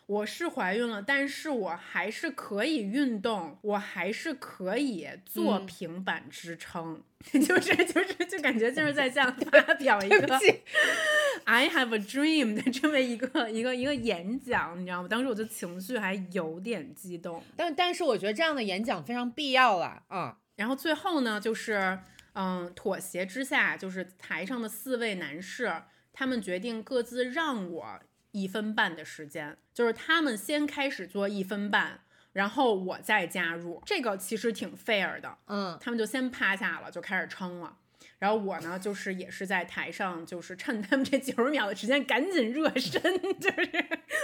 [0.05, 7.03] 我是怀孕了，但是我还是可以运动，我还是可以做平板支撑。
[7.33, 10.39] 就是就是就感觉就是在向 发表一个
[11.43, 15.09] I have a dream 的这么一个一个一个演讲，你知道吗？
[15.09, 20.37] 当时我就情绪还有点激动，但但是我觉得这样的演讲非常必要了啊。
[20.55, 21.99] 然后最后呢，就是
[22.33, 25.71] 嗯，妥协之下，就是台上的四位男士。
[26.19, 27.99] 他们决定各自让我
[28.31, 32.01] 一分半的时间，就是他们先开始做一分半，
[32.33, 33.81] 然后我再加入。
[33.85, 37.77] 这个其实挺 fair 的，嗯，他们就先趴下了，就开始撑了。
[38.17, 43.01] 然后我呢，就是也是在台上，就是趁他们这九十秒的时间赶紧热身，
[43.39, 43.71] 就是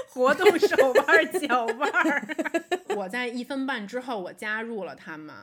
[0.09, 0.75] 活动手
[1.07, 1.89] 腕、脚腕。
[2.97, 5.33] 我在一分半之后，我加入了他们，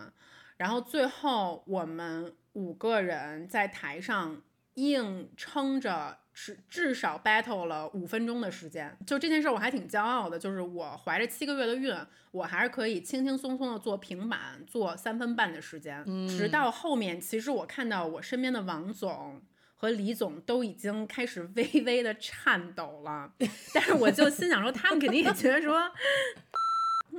[0.58, 4.42] 然后最后我们五个人在台上
[4.74, 6.18] 硬撑着。
[6.34, 10.38] 是至少 battle 了五分钟的时间，就这件事我还挺骄傲的。
[10.38, 11.94] 就是我怀着七个月的孕，
[12.30, 16.04] 我还是可以轻轻松松的做平板，做三分半的时间。
[16.26, 19.42] 直到后面，其实我看到我身边的王总
[19.76, 23.32] 和李总都已经开始微微的颤抖了，
[23.74, 25.92] 但是我就心想说，他们肯定也觉得说。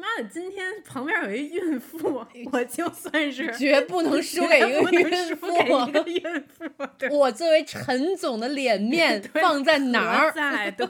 [0.03, 5.47] 妈的，今天旁边有一孕妇， 我就算是绝不能输给一个孕妇。
[5.87, 6.67] 一个孕妇，
[7.09, 10.31] 我作为陈总的脸面放在哪儿？
[10.33, 10.85] 在对。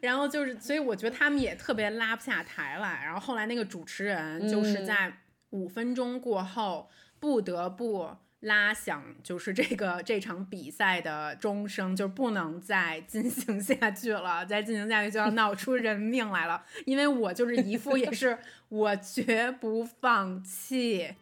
[0.00, 3.02] 然后就是，所以我觉得他们也特别拉不下台来。
[3.04, 5.12] 然后后来那个主持人就是在
[5.50, 6.88] 五分钟过后
[7.20, 8.10] 不得不。
[8.42, 16.64] 拉响就是这个这场比赛的钟声，就不能再进行下去了，再进行下去就要闹出人命来了。
[16.84, 21.14] 因为我就是姨父，也是我绝不放弃。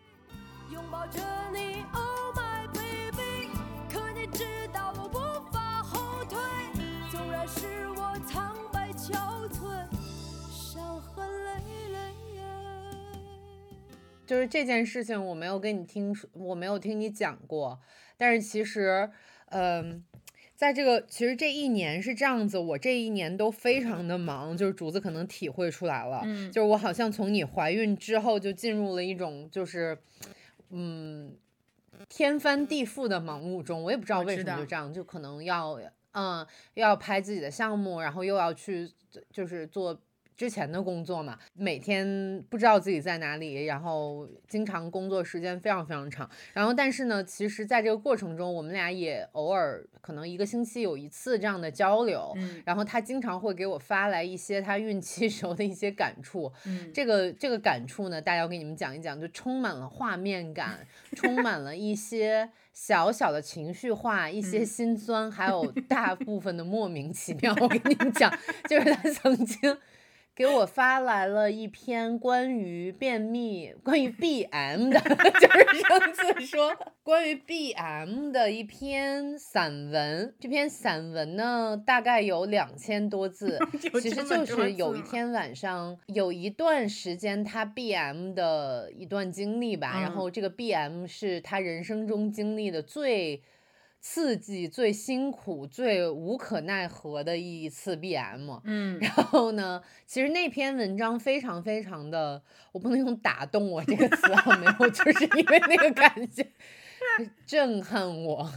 [0.73, 1.21] 拥抱着
[1.53, 2.50] 你，Oh my
[14.31, 17.77] 就是这件事情，我没有跟你听说，我没有听你讲过。
[18.17, 19.11] 但是其实，
[19.47, 20.05] 嗯，
[20.55, 29.99] 在这个其实这一年是这样子，我这一年都非常的忙，就是竹子可能体会出来了，嗯，就是我好像从你怀孕之后就进入了一种就是，
[30.69, 31.37] 嗯，
[32.09, 33.83] 天翻地覆的忙碌中。
[33.83, 35.77] 我也不知道为什么就这样，就可能要，
[36.13, 38.93] 嗯，要拍自己的项目，然后又要去
[39.33, 40.01] 就是做。
[40.41, 46.27] 之前的工作嘛，每天不知道自己在哪里，然后经常工作时间非常非常长。
[46.55, 52.33] 然后，但是呢，其实在这个过程中，我们俩也偶尔可能一个星期有一次这样的交流。
[52.37, 52.63] 嗯。
[52.65, 56.51] 然后他经常会给我发来一些他孕期 时候的一些感触。
[56.65, 56.91] 嗯。
[56.95, 67.55] 这个这个感触呢，大家要给你们讲一讲，就充满了画面感，充满了一些小小的情绪化，一些心酸，还有 大部分的莫名其妙。
[67.61, 68.33] 我跟你们讲，
[68.71, 69.77] 就是他曾经。
[70.41, 74.99] 给我发来了一篇关于便秘、关于 BM 的，
[75.39, 80.35] 就是上次说关于 BM 的一篇散文。
[80.41, 83.59] 这篇散文呢，大概有两千多字，
[84.01, 90.01] 其实就是有一天晚上有一段时间他 BM 的一段经历吧。
[90.01, 93.43] 然后这个 BM 是他人生中经历的最。
[94.01, 106.47] 刺激最辛苦、最无可奈何的一次 BM，嗯，然后呢，其实那篇文章非常非常的，我不能用打动我这个词啊，没有，就是因为那个感觉
[107.47, 108.51] 震撼我。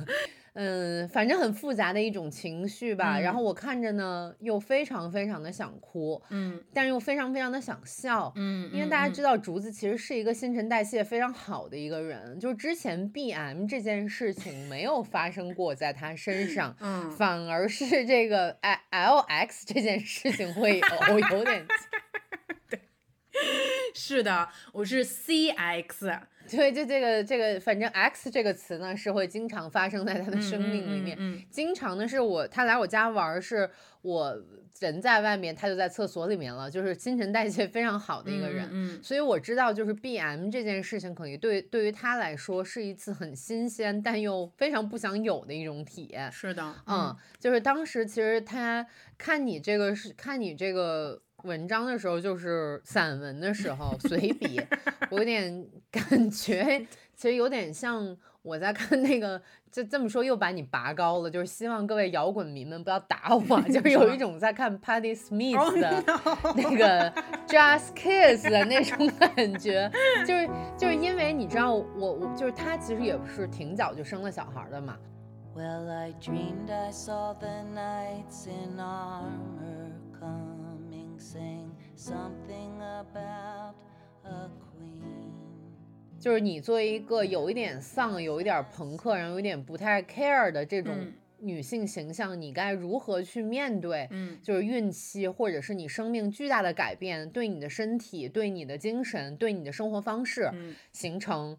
[0.53, 3.19] 嗯，反正很复杂的一种情绪吧。
[3.19, 18.57] 然后我看着呢，又非常非常的想哭，嗯，但是又非常非常的想笑，嗯，因为大家知道竹子其实是一个新陈代谢非常好的一个人，就是之前 B M 这件事情没有发生过在他身上， 嗯，反而是这个
[18.91, 21.65] L X 这件事情会有有点，
[22.69, 22.79] 对，
[23.95, 26.11] 是的，我是 C X。
[26.49, 31.45] 对，就这个这个，反正 X 这个词呢，是会经常发生在他的生命里面。
[31.49, 33.69] 经常的是我他来我家玩，是
[34.01, 34.38] 我
[34.79, 38.67] 人在外面，他就在厕所里面了，就是新陈代谢非常好的一个人。
[38.71, 46.32] 嗯，所以我知道，就是 BM 这件事情，可能对对于他来说是一次很新鲜但又非常不想有的一种体验。
[46.32, 48.86] 是的，嗯，就是当时其实他
[49.17, 51.21] 看你这个是看你这个。
[51.43, 54.60] 文章的时候就是散文的时候，随笔，
[55.10, 66.03] 我有点 感觉，其实有点像我在看那个，就这么说又把你拔高了，就是希望各位摇滚迷们不要打我，就 是有一种在看 Patti Smith 的
[66.56, 67.12] 那个
[67.47, 69.29] Just Kiss 的那种感
[69.60, 69.91] 觉，
[70.25, 74.97] 就是就是因为你知道我我就是他其实也不是挺早就生了小孩的嘛。
[75.56, 79.83] Well, I dreamed I saw the knights in armor come.
[81.95, 83.75] Something about
[84.23, 85.31] a queen。
[86.19, 90.93] 就是你作为一个有一点丧、有一点朋克，然后有点不太 care 的这种
[91.39, 94.07] 女性形象，你该如何去面对？
[94.12, 100.49] 嗯，就是孕期或者是你生命巨大的改变，对你的身体、对你的精神、对你的生活方式
[100.91, 101.57] 形成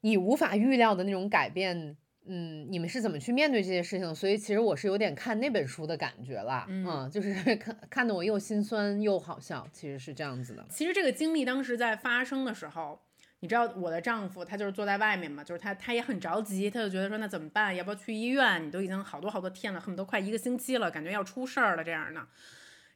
[0.00, 1.96] 你无法预料的那种改变。
[2.26, 4.14] 嗯，你们是怎么去面对这些事情？
[4.14, 10.64] 所以其实我是有点看那本书的感觉了，嗯，就是 看看得我又心酸又好笑，其实是这样子的。
[10.70, 13.00] 其实这个经历当时在发生的时候，
[13.40, 17.74] 你知道我的丈夫他就是坐在外面嘛，就是他他也很着急，他就觉得说那怎么办？
[17.74, 18.64] 要不要去医院？
[18.64, 22.24] 你都已经好多好多天了，恨不得快一个星期了，感觉要出事儿了这样的。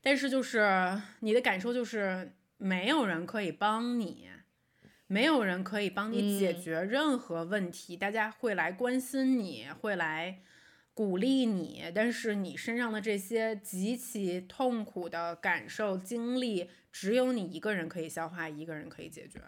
[0.01, 4.29] 但是就是你的感受就是没有人可以帮你。
[5.09, 10.41] 没有人可以帮你解决任何问题，大家会来关心你，会来
[10.95, 19.41] 鼓励你，但是你身上的这些极其痛苦的感受经历，只有你一个人可以消化，一个人可以解决，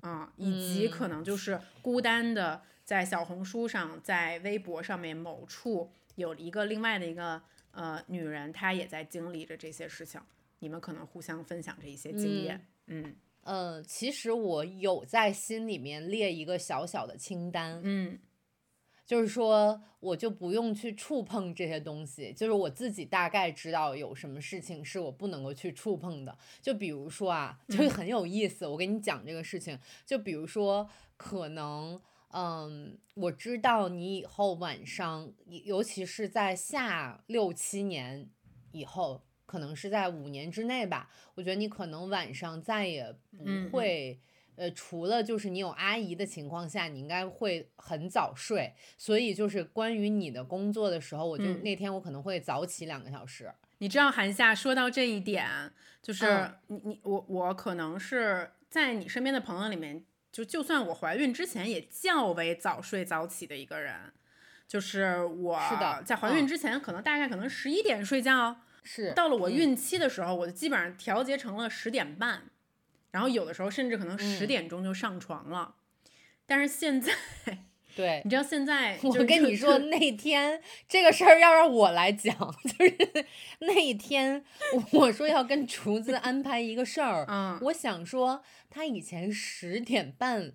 [0.00, 10.18] 啊，以及可能就是孤单的在小红书上，在微博上面某处有一个另外的一个呃女人，她也在经历着这些事情。
[10.60, 12.56] 你们可能互相分享这一些经验。
[12.86, 13.04] 嗯。
[13.04, 13.16] 嗯，
[13.86, 18.18] 其实我有在心里面列一个小小的清单，嗯
[19.04, 26.38] 就是说我就不用去触碰这些东西，就是我自己大概知道有什么事情是我不能够去触碰的。
[26.60, 32.00] 就比如说啊，就是很有意思，我跟你讲这个事情，就比如说可能。
[32.34, 38.30] 嗯，我知道你以后晚上，尤其是在下六七年
[38.70, 39.22] 以后，
[39.52, 41.10] 可能是在五年之内吧。
[41.34, 44.18] 我觉得你可能晚上再也不会，
[44.56, 48.72] 呃，除了就是你有阿姨的情况下，你应该会很早睡。
[48.96, 53.52] 所以就是关于你的工作的时候，我就那天我可能会早起两个小时。
[53.78, 55.46] 你知道韩夏说到这一点，
[56.00, 60.04] 就是你你我我可能是在你身边的朋友里面。
[60.32, 63.94] 就就算我怀孕之前也较为早睡早起的一个人，
[64.66, 72.50] 就是我是的，在怀孕之前可能大概可能十一点睡觉，是到了我孕期的时候，我就基本上调节成了十点半，
[73.10, 75.74] 然后有的时候甚至可能十点钟就上床了，
[76.46, 77.12] 但是现在。
[77.94, 83.26] 对，你知道现在我跟你说那天这个事儿要让我来讲，就是
[83.60, 84.42] 那一天
[84.92, 90.54] 我说要跟厨子安排一个事儿，嗯，我想说他以前十点半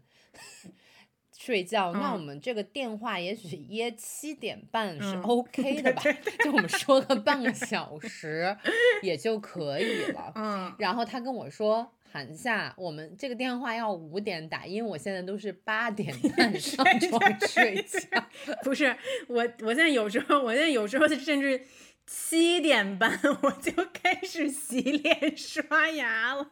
[1.47, 6.01] 睡觉，那我们这个电话也许约七点半是 OK 的吧？
[6.43, 8.53] 就我们说个半个小时
[9.01, 11.89] 也就可以了，嗯， 然后他跟我说。
[12.09, 18.23] 寒夏，我们这个电话要五点打，因为我现在都是八点 半上床睡觉。
[18.63, 18.95] 不是
[19.27, 21.61] 我，我现在有时候，我现在有时候甚至
[22.07, 26.49] 七点半我就开始洗脸刷牙了。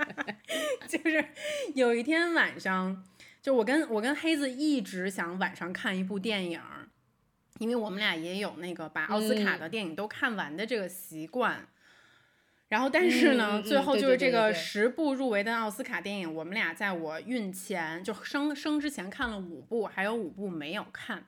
[0.86, 1.24] 就是
[1.74, 3.02] 有一天晚上，
[3.48, 6.60] 就我跟我跟黑子一直想晚上看一部电影，
[7.58, 11.66] 因为我们俩也有那个把奥斯卡的电影都看完的这个习惯。
[12.68, 21.24] 然后，但是呢，最后就是这个十部入围的奥斯卡电影，我们俩在我孕前就生生之前看了五部，还有五部没有看，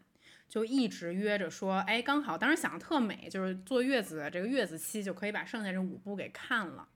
[0.47, 6.87] 就一直约着说，哎，刚好当时想的特美，就是坐月子这个月子期就可以把剩下这五部给看了。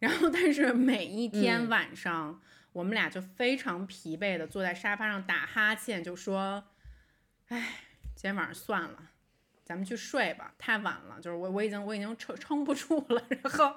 [0.00, 2.42] 然后，但是每一天晚上，
[2.74, 6.62] 我们俩就非常疲惫的坐在沙发上打哈欠，就说，
[7.48, 7.76] 哎，
[8.14, 9.10] 今天晚上算了。
[9.64, 13.24] 咱们去睡吧，太晚了，就是我我已经我已经撑撑不住了。
[13.42, 13.74] 然后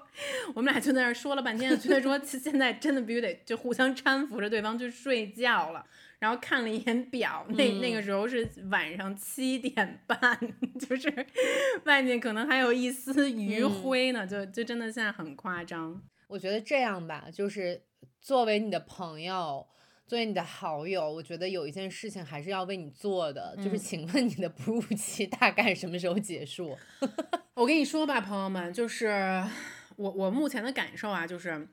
[0.54, 5.86] 我们俩就在那说了半天，觉得说现在真的必须得就互相搀扶着对方去睡觉了。
[6.20, 10.38] 然后看了一眼表，那那个时候是晚上七点半，
[10.78, 11.26] 就是
[11.86, 16.04] 外面可能还有一丝余晖呢，就就真的现在很夸张。
[16.28, 17.82] 我觉得这样吧，就是
[18.22, 19.68] 作为你的朋友。
[20.07, 26.78] 作为你的好友，我觉得有一件事情还是要为你做的，就是请问你的哺乳期大概什么时候结束？
[27.53, 29.45] 我跟你说吧，朋友们，就是
[29.97, 31.68] 我我目前的感受啊，就是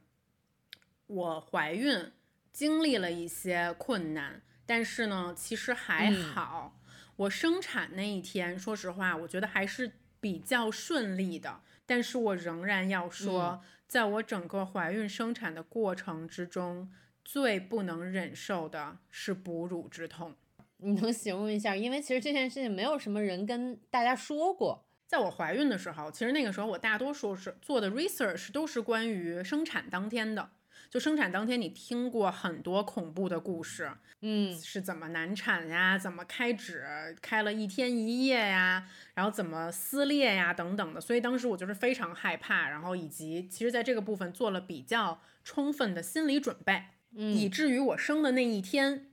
[1.07, 2.11] 我怀孕
[2.53, 6.80] 经历了一些困难，但是呢，其实还好。
[7.14, 11.61] 我生产那一天，说实话，我觉得还是比较顺利的。
[11.87, 16.91] 但是我仍然要说，在我整个怀孕生产的过程之中。
[17.26, 20.35] 最不能忍受的是哺乳之痛，
[20.76, 21.74] 你能形容一下？
[21.74, 24.85] 因为其实这件事情没有什么人跟大家说过。
[25.07, 30.51] 在我怀孕的时候，其实那个时候我大多数是做的 research 都是关于生产当天的。
[30.95, 33.90] 就生产当天，你听过很多恐怖的故事，
[34.20, 36.86] 嗯，是怎么难产呀，怎么开指
[37.20, 41.01] 开了一天一夜呀，然后怎么撕裂呀等等的。
[41.01, 46.84] 所以当时我就是非常害怕，然后以及其实在这个部分做了比较充分的心理准备。
[47.16, 49.11] 嗯以至于我生的那一天，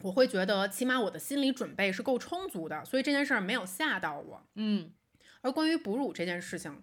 [0.00, 4.44] 我会觉得起码我的心理准备是够充足的，所以这件事儿没有吓到我。
[4.56, 4.90] 嗯，
[5.42, 6.82] 而关于哺乳这件事情，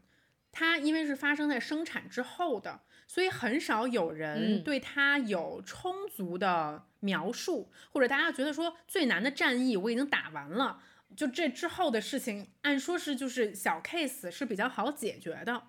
[0.53, 2.79] 它因为是发生在生产之后的，
[3.10, 10.80] 所以很少有人对它有充足的描述，或者大家觉得说最难的战役我已经打完了，
[11.16, 15.64] 就这之后的事情，按说是就是小 case 是比较好解决的。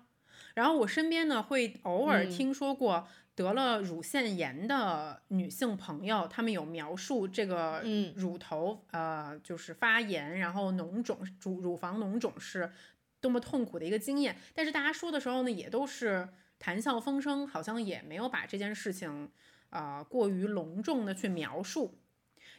[0.53, 3.07] 然后我身边呢会偶尔听说过。
[3.33, 7.81] 得了乳腺炎的女性朋友，她们有描述这个
[8.15, 12.69] 乳头呃就是发炎，然后脓肿，乳乳房脓肿是
[13.21, 14.35] 多么痛苦的一个经验。
[14.53, 16.27] 但是大家说的时候呢，也都是
[16.61, 19.31] 谈笑风生，好像也没有把这件事情
[19.71, 21.97] 呃过于隆重的去描述，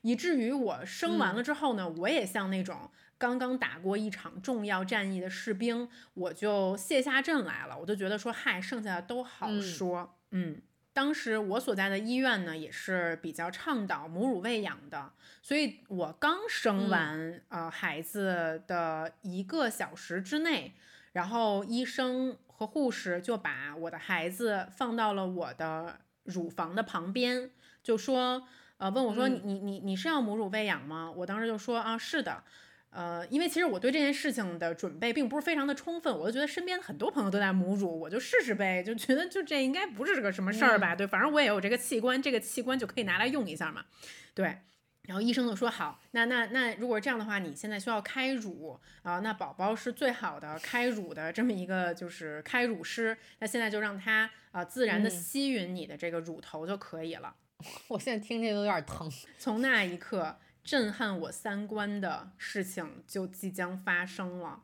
[0.01, 10.19] 以至于我生完了之后呢，我也像那种刚刚打过一场重要战役的士兵，我就卸下阵来了，我就觉得说嗨，剩下的都好说。
[10.33, 10.61] 嗯，
[10.93, 20.75] 当时我所在的医院呢，也是比较倡导母乳喂养的，所以我刚生完呃孩子的一个小时之内，
[21.13, 22.37] 然后医生。
[22.63, 27.51] 和护士就把我的孩子放到了我的乳房的旁边，
[27.83, 28.47] 就说，
[28.77, 31.13] 呃，问我说，嗯你你你是要母乳喂养吗？
[31.17, 32.45] 我当时就说啊，是的。
[32.91, 40.95] 呃，因为其实我对这件事情的准备并不是非常的充分，我就觉得身边很多朋友都在母乳，我就试试呗，就觉得就这应该不是个什么事儿吧？
[40.95, 43.87] 对，反正我也有这个器官，这个器官就可以拿来用一下嘛。
[44.35, 44.59] 对，
[45.05, 57.35] 然后医生就说好，那那那如果这样的话，你现在需要开乳啊、那宝宝是最好的开乳的这么一个就是开乳师，那现在就让他啊、自然的嗯吸吮你的这个乳头就可以了。
[57.89, 59.11] 我现在听着有点疼。
[59.39, 64.63] 从那一刻，震撼我三观的事情就即将发生了。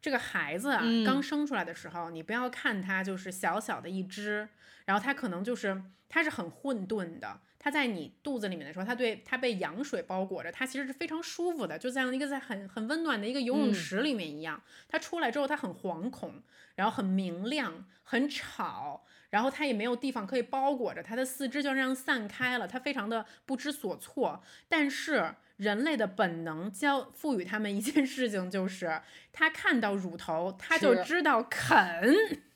[0.00, 4.48] 这个孩子啊，嗯刚生出来的时候，你不要看他就是小小的一只，
[4.84, 7.40] 然后他可能就是他是很混沌的。
[7.64, 14.62] 他在你肚子里面的时候，它对它被羊水包裹着，它其实是非常舒服的，就像一个在很很温暖的一个游泳嗯池里面一样。
[14.86, 16.42] 它出来之后，它很惶恐，
[16.74, 24.42] 然后很明亮，很吵，然后它也没有地方可以包裹着，它的四肢就这样散开了，它非常的不知所措。
[24.68, 29.00] 但是人类的本能教赋予他们一件事情，就是
[29.32, 32.14] 他看到乳头，他就知道啃，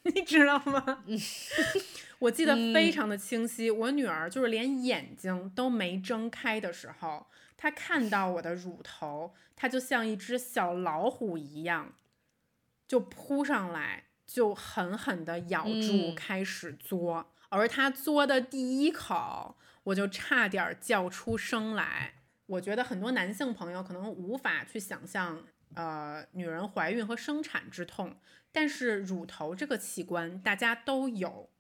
[0.15, 1.05] 你知道吗？
[2.21, 11.95] 我记得非嗯常的清晰，我女儿就是连眼睛都没睁开的时候，她看到我的乳头，她就像一只小老虎一样，
[12.89, 17.27] 就扑上来，就狠狠的咬住，嗯开始嘬。
[17.51, 22.15] 而她嘬的第一口，我就差点叫出声来。
[22.47, 25.45] 我觉得很多男性朋友可能无法去想象，
[25.75, 28.17] 呃，女人怀孕和生产之痛，
[28.51, 31.51] 但是乳头这个器官大家都有，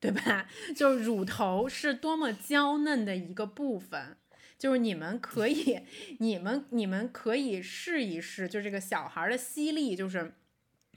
[0.00, 0.48] 对吧？
[0.76, 4.16] 就是乳头是多么娇嫩的一个部分，
[4.58, 5.80] 就是你们可以，
[6.20, 10.34] 你们你们可以试一试，就这个小孩的吸力，就是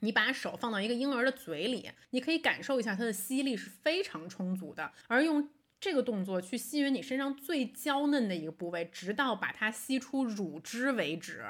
[0.02, 5.50] 你把手放到一个婴儿的嘴里，你可以感受一下它的吸力是非常充足的，而用。
[5.82, 11.46] 这个动作去吸吮你身上最娇嫩的一个部位，直到把它吸出乳汁为止。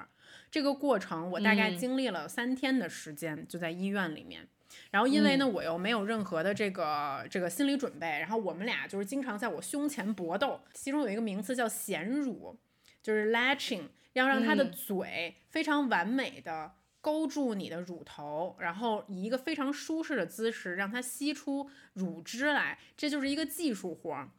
[0.52, 4.48] 这个过程我大概嗯经历了三天的时间，就在医院里面。
[4.92, 10.62] 然后因为呢，嗯我又没有任何的这个这个心理准备，然后我们俩就是经常在我胸前搏斗。
[10.74, 12.58] 其中有一个名词叫衔乳，
[13.02, 13.84] 就是 latching，
[14.14, 16.72] 要让他的嗯嘴非常完美的
[17.02, 24.30] 勾住你的乳头，然后以一个非常舒适的姿势让它吸出乳汁来，这就是一个技术活儿。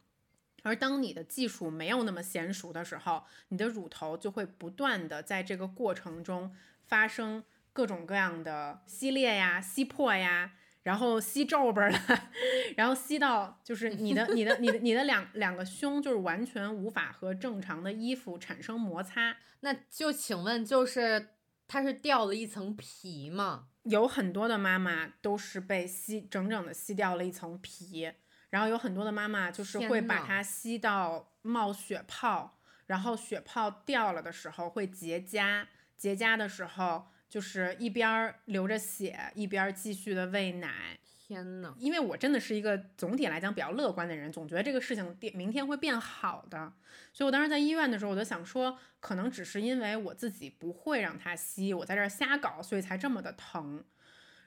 [0.63, 6.55] 而当你的技术没有那么娴熟的时候，你的乳头就会不断的在这个过程中
[6.85, 7.43] 发生
[7.73, 10.53] 各种各样的撕裂呀、撕破呀，
[10.83, 11.99] 然后吸皱巴儿了，
[12.77, 19.37] 然后吸到就是你的、 你的、你的、你的两两个胸就是完全无法和正常的衣服产生摩擦。
[19.61, 21.29] 那就请问，就是
[21.67, 23.67] 它是掉了一层皮吗？
[23.83, 28.11] 有很多的妈妈都是被吸整整的吸掉了一层皮，
[28.51, 35.65] 然后有很多的妈妈就是会把它吸到冒血泡，然后血泡掉了的时候会结痂，
[35.97, 40.99] 结痂的时候就是一边儿流着血，一边儿继续的喂奶。
[41.27, 46.73] 天呐，因为我真的是一个总体来讲比较乐观的人，总觉得这个事情变明天会变好的，
[47.13, 53.81] 所以我当时在医院的时候，我就想说，可能只是因为我自己不会让它吸，我在这儿瞎搞，所以才这么的疼。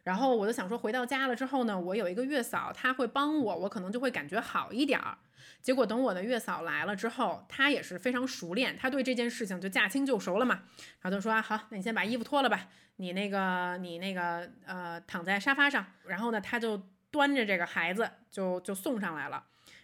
[0.04, 5.16] 然后我就想说，回到家了之后呢，我有一个月嫂，她会帮我，我可能就会感觉好一点儿。
[5.62, 10.62] 结果等我的月嫂来了之后，她也是非常熟练，她对这件事情就驾轻就熟了嘛。
[11.00, 19.42] 然后就说啊，好，那你先把衣服脱了吧，你那个你那个呃躺在沙发上，然后呢，她就端着这个孩子就就送上来了，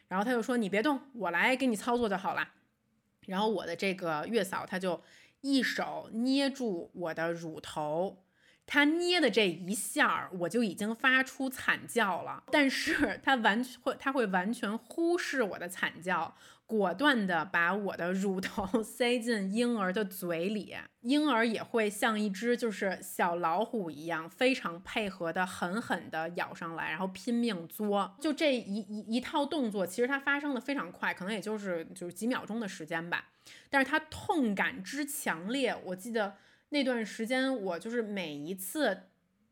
[0.09, 2.47] 然后她就说你别动，我来给你操作就好了。
[3.27, 5.03] 然后我的这个月嫂她就
[5.41, 8.23] 一手捏住我的乳头。
[8.73, 28.15] 他捏的这一下儿，我就已经发出惨叫了，但是他完全会，他会完全忽视我的惨叫，果断的把我的乳头 塞进婴儿的嘴里，婴儿也会像一只就是小老虎一样，非常配合的狠狠的咬上来，然后拼命嘬。
[28.21, 33.25] 就这一一一套动作，其实它发生的非常快，可能也就是就是几秒钟的时间吧，
[33.69, 36.37] 但是它痛感之强烈，我记得。
[36.71, 39.03] 那段时间，我就是每一次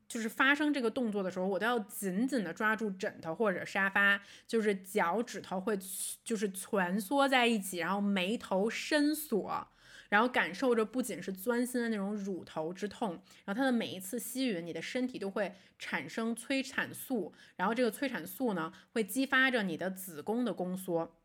[0.09, 5.79] 就是发生这个动作的时候，我都要紧紧的抓住枕头或者沙发，就是脚趾头会
[6.25, 9.69] 就是蜷缩在一起，然后眉头深锁，
[10.09, 21.18] 然后感受着不仅是钻心的那种乳头之痛，然后它的每一次吸吮，你的身体都会产生催产素，然后这个催产素呢会激发着你的子宫的宫缩。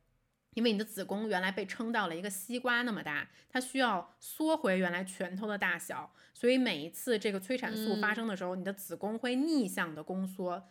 [0.53, 10.69] 因为你的子宫原来被撑到了一个西瓜那么大，它需要缩回原来拳头的大小，所以每一次这个催产素发生的时候，你的子宫会逆向的宫缩，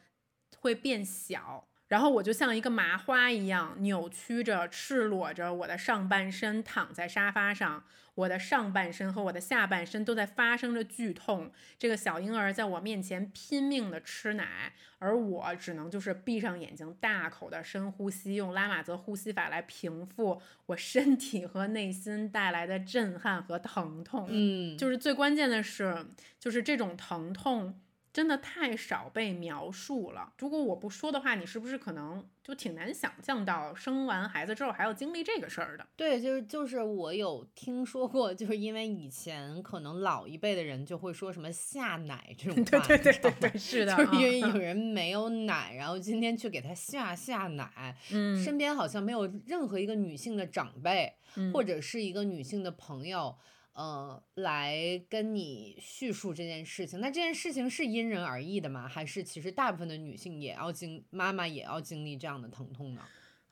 [0.59, 1.69] 会变小。
[1.93, 7.85] 然后我就像一个麻花一样扭曲着、赤裸着我的上半身躺在沙发上，
[8.15, 11.53] 我的上半身和我的下半身都在发生着剧痛。
[11.79, 24.29] 这个小婴儿在我面前拼命的吃奶，而我只能就是闭上眼睛，大口的深呼吸，用拉玛泽呼吸法来平复我身体和内心带来的震撼和疼痛。
[24.31, 26.07] 嗯，就是最关键的是，
[26.41, 27.79] 就是这种疼痛。
[28.13, 30.33] 真的太少被描述了。
[30.39, 35.87] 如果我不说的话，你是不是可能就挺难想象到生完孩子之后还要经历这个事儿的？
[35.97, 51.15] 对，就是就是我有听说过，就是因为以前可能老一辈的人就会说什么下奶这种 话，对对对对对，是 的，就是因为有人没有奶，然后今天去给他下下奶，嗯，身边好像没有任何一个女性的长辈，
[51.53, 53.35] 或者是一个女性的朋友。
[53.75, 58.87] 呃，来跟你叙述这件事情，那这件事情是因人而异的吗？
[58.87, 63.03] 还是其实大部分的女性也要经妈妈也要经历这样的疼痛呢？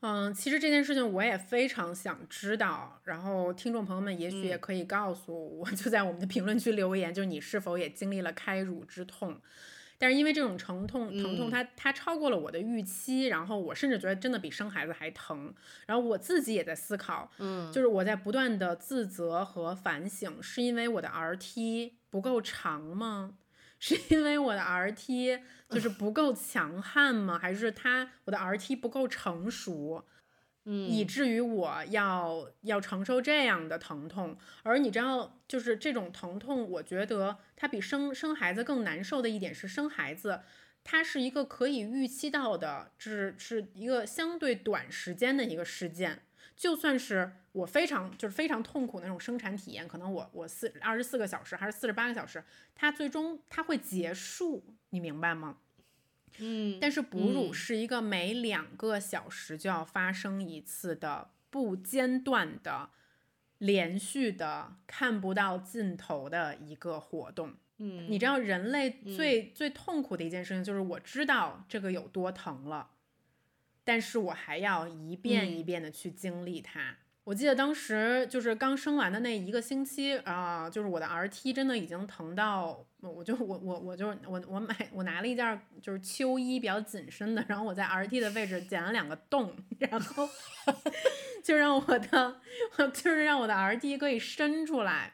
[0.00, 9.40] 嗯，其实这件事情我也非常想知道，然后听众朋友们也许也可以告诉我，就在我们的评论区留言，就是你是否也经历了开乳之痛。
[10.02, 15.54] 但是因为这种疼痛，疼痛它它超过了我的预期，然后我甚至觉得真的比生孩子还疼。
[15.86, 23.34] 然后我自己也在思考，嗯，就是我在不断的自责和反省，是因为我的 RT 不够长吗？
[23.78, 27.38] 是因为我的 RT 就是不够强悍吗？
[27.38, 30.04] 还是他我的 RT 不够成熟？
[30.64, 40.40] 以至于我要要承受这样的疼痛，而你知道，就是这种疼痛，我觉得它比生生孩子更难受的一点是，生孩子
[40.84, 46.22] 它是一个可以预期到的，是是一个相对短时间的一个事件。
[46.56, 52.44] 就算是我非常就是非常痛苦那种生产体验，可能我我四二十四个小时还是四十八个小时，
[52.74, 55.56] 它最终它会结束，你明白吗？
[56.40, 62.90] 嗯，但是哺乳是一个每两个小时就要发生一次的不间断的、
[63.58, 67.54] 连续的、看不到尽头的一个活动。
[67.78, 72.90] 嗯，你知道人类最最痛苦的一件事情就是我知道这个有多疼了，
[73.84, 76.96] 但是我还要一遍一遍的去经历它。
[77.30, 90.28] 我记得当时就是刚生完的那一个星期啊，就是我的 RT 真的已经疼到，我就我我我就我我买我拿了一件就是秋衣比较紧身的，然后我在 RT 的位置剪了两个洞，然后
[91.44, 92.40] 就让我的
[92.92, 95.12] 就是让我的 RT 可以伸出来。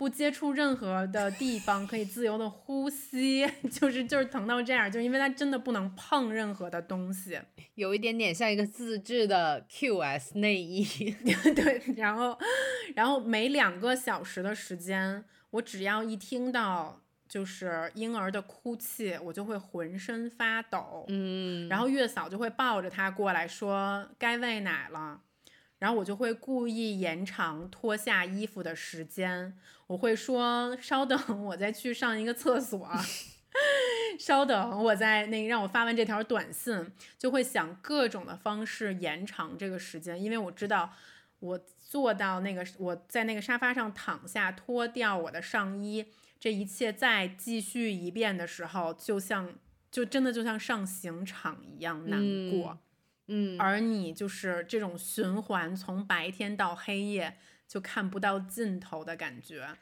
[0.00, 7.38] 不接触任何的地方，可以自由的呼吸， 就是就是疼到这样，就因为他真的不能碰任何的东西，
[7.76, 10.86] 有一点点像一个自制的 QS 内衣。
[11.54, 12.38] 对，然后
[12.94, 25.20] 然后每两个小时的时间，我只要一听到就是婴儿的哭泣，我就会浑身发抖，嗯，然后月嫂就会抱着他过来说该喂奶了。
[25.80, 29.52] 然后我就会故意延长脱下衣服的时间，
[29.88, 32.88] 我会说稍等，我再去上一个厕所，
[34.20, 40.92] 稍等，我在那让我发完这条短信，就会想各种的方式延长这个时间，因为我知道
[41.38, 46.04] 我坐到那个我在那个沙发上躺下，脱掉我的上衣，
[46.38, 49.54] 这一切再继续一遍的时候，就像
[49.90, 52.20] 就真的就像上刑场一样难
[52.50, 52.78] 过。
[53.58, 57.36] 而你就是这种循环，从白天到黑夜
[57.68, 59.76] 就看不到尽头的感觉，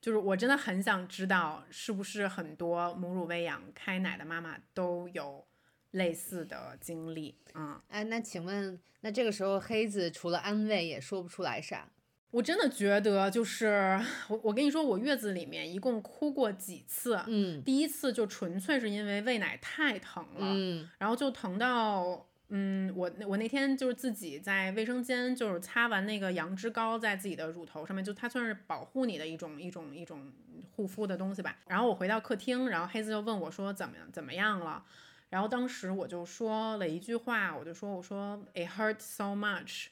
[0.00, 5.44] 就是我真的很想知道，是不是很多母乳喂养开奶的妈妈都有
[5.90, 7.36] 类似的经历？
[7.54, 11.88] 嗯，哎，那请问，那这个时候黑子除了安慰也说不出来啥？
[12.30, 17.20] 我真的觉得，就是我我跟你说，我月子里面一共哭过几次？
[17.26, 22.28] 嗯，第一次就纯粹是因为喂奶太疼了，嗯，然后就疼到。
[22.54, 30.30] 嗯，我我那天就是自己在卫生间，就是擦完那个羊脂膏在自己的乳头上面，就它算是保护你的一种一种一种
[30.70, 31.56] 护肤的东西吧。
[31.66, 34.84] 然后我回到客厅，然后黑子就问我说怎么样怎么样了？
[35.30, 39.86] 然后当时我就说了一句话，我就说我说 It hurts so much,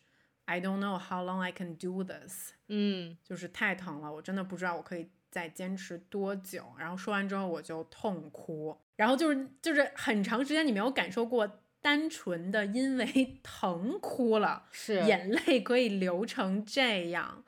[0.45, 2.53] I don't know how long I can do this。
[2.69, 6.75] 嗯，就是太疼了，我真的不知道我可以再坚持多久。
[6.79, 11.60] 然后说完之后我就痛哭，然后就是就是很长时间你没有感受过。
[11.83, 15.01] 单纯的因为 疼哭了，是。
[15.03, 17.43] 眼泪可以流成这样，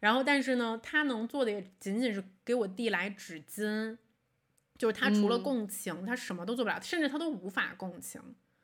[0.00, 3.96] 然后但是呢，他能做的也仅仅是给我递来纸巾，
[4.76, 8.20] 就是他除了共情，他什么都做不了，甚至他都无法共情。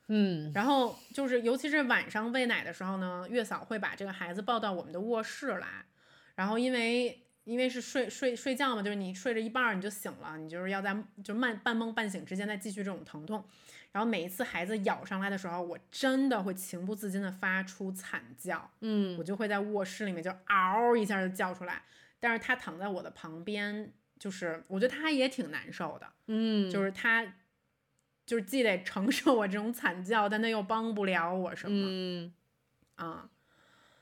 [0.09, 0.51] 嗯。
[0.55, 5.87] 然后就是，尤其是晚上喂奶的时候呢，月嫂会把这个孩子抱到我们的卧室来，
[6.35, 13.45] 然后因为因为是睡睡睡觉嘛，就是你睡着一半儿你就醒了，你就是要在就慢半梦半醒之间再继续这种疼痛，
[13.93, 19.17] 然后每一次孩子咬上来的时候，我真的会情不自禁的发出惨叫，嗯。
[19.19, 21.83] 我就会在卧室里面就嗷一下就叫出来，
[22.19, 27.23] 但是他躺在我的旁边，就是我觉得他也挺难受的，嗯，就是他，
[28.25, 32.33] 就是既得承受我这种惨叫，但他又帮不了我什么嗯。
[32.95, 33.29] 啊。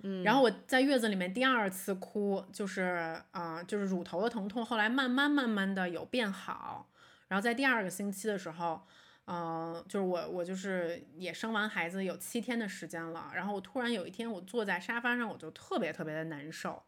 [0.03, 6.89] 嗯，然后我在月子里面第二次哭，就是啊、呃就是乳头的疼痛，后来慢慢慢慢的有变好。
[7.29, 8.87] 然后在第二个星期的时候，
[9.31, 16.83] 呃，就是我我就是也生完孩子有七天的时间了，然后我突然有一天我坐在沙发上，我就特别特别的难受，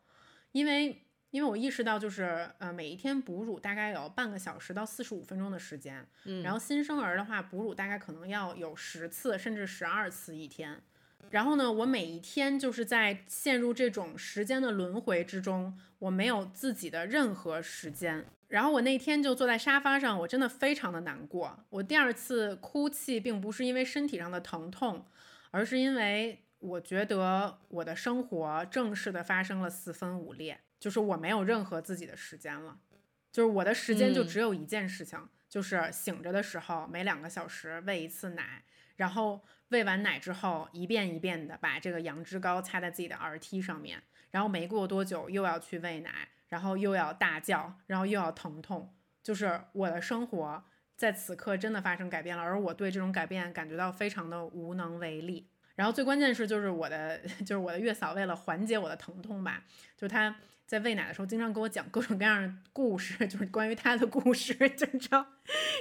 [0.50, 10.82] 因为因为我意识到就是呃每一天哺乳大概有半个小时到四十五分钟的时间，嗯然后新生儿的话哺乳大概可能要有十次甚至十二次一天。
[11.30, 18.26] 然后呢，我每一天就是在陷入这种时间的轮回之中，我没有自己的任何时间。
[18.52, 21.64] 然后我那天就坐在沙发上，我真的非常的难过。
[21.70, 25.06] 我第二次哭泣，并不是因为身体上的疼痛，
[25.50, 32.76] 而是因为我觉得我的生活正式的发生了四分五裂，就是我没有任何自己的时间了，
[33.32, 38.62] 就是我的时间就嗯只有一件事情，就是醒着的时候每两个小时喂一次奶，
[38.96, 50.62] 然后喂完奶之后一遍一遍的把这个杨枝膏擦在自己的耳 t 上面，然后没过多久又要去喂奶，然后又要大叫，然后又要疼痛，就是我的生活
[50.98, 55.48] 在此刻真的发生改变了，而我对这种改变感觉到非常的无能为力。
[55.76, 59.64] 然后最关键是，就是我的， 就是我的月嫂为了缓解我的疼痛吧，
[59.96, 60.36] 就她
[60.66, 65.26] 在喂奶的时候，经常给我讲各种各样的故事， 就是关于她的故事， 就知道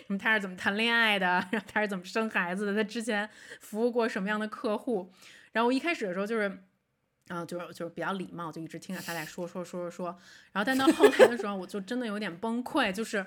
[0.07, 5.11] 什么她是怎么谈恋爱的，然后她是怎么生孩子的，她之前服务过什么样的客户。
[5.51, 6.63] 然后我一开始的时候就是，
[7.31, 10.19] 啊、就是就是比较礼貌，就一直听着他在说说说说说。
[10.51, 13.25] 然后但到后来的时候，我就真的有点崩溃，就是。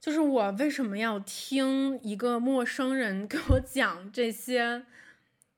[0.00, 4.84] 就是我为什么要听一个陌生人给我讲这些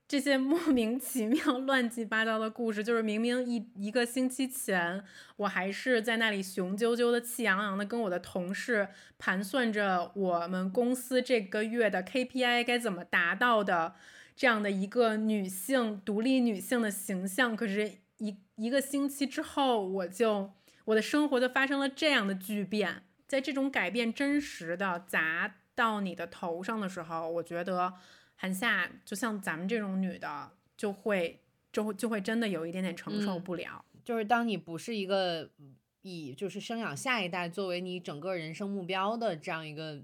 [0.09, 2.83] 这些莫名其妙、乱七八糟的故事？
[2.83, 5.05] 就是明明一一个星期前，
[5.37, 13.95] 我还是在那里雄赳赳的、气昂昂的跟我的同事盘算着我们公司这个月的 KPI 该怎么达到的
[14.41, 17.55] 这样的一个女性、独立女性的形象。
[17.55, 20.51] 可是一一个星期之后，我就
[20.87, 23.03] 我的生活就发生了这样的巨变。
[23.29, 27.93] 在这种改变真实的砸到你的头上的时候，我觉得
[28.35, 33.85] 韩夏就像咱们这种女的，就会就会就会真的有一点点承受嗯不了。
[34.03, 35.51] 就是当你不是一个
[36.01, 40.03] 以就是生养下一代作为你整个人生目标的这样一个，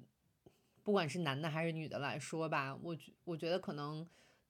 [0.82, 4.06] 不管是男的还是女的来说吧，我觉我觉得可能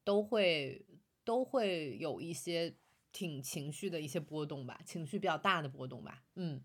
[0.07, 0.87] 都会
[1.25, 2.73] 都会有一些
[3.11, 6.23] 挺情绪的一些波动吧，情绪比较大的波动吧。
[6.37, 6.63] 嗯，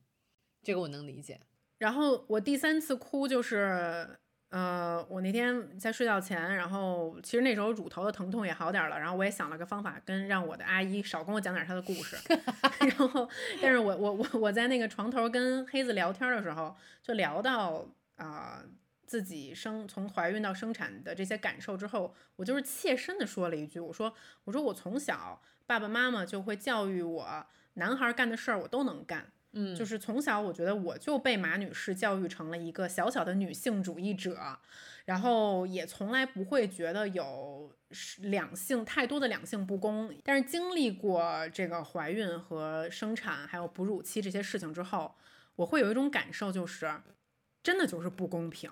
[0.61, 1.41] 这个我能理解。
[1.79, 4.19] 然后我第三次哭就是，
[4.49, 12.15] 呃，我那天在睡觉前，然后其实那时候乳头的疼痛也好点儿了，然后我也想了个方法，跟让我的阿姨少跟我讲点她的故事。
[12.79, 13.27] 然后，
[13.59, 17.87] 但是我我我我在那个床头跟黑子聊天的时候，就聊到
[18.17, 18.69] 啊、呃
[19.11, 24.13] 自己生从怀孕到生产的这些感受之后，我就是切身的说了一句，我说
[24.45, 29.29] 我说我从小爸爸妈妈就会教育我，男孩儿干的事儿我都能干。
[29.51, 34.57] 嗯，就是从小我觉得我就被马女士教育成了一个小小的女性主义者，
[35.03, 40.15] 然后也从来不会觉得有是两性太多的两性不公。
[40.23, 45.13] 但是经历过这个怀孕和生产还有哺乳期这些事情之后，
[45.57, 46.89] 我会有一种感受，就是
[47.61, 48.71] 真的就是不公平。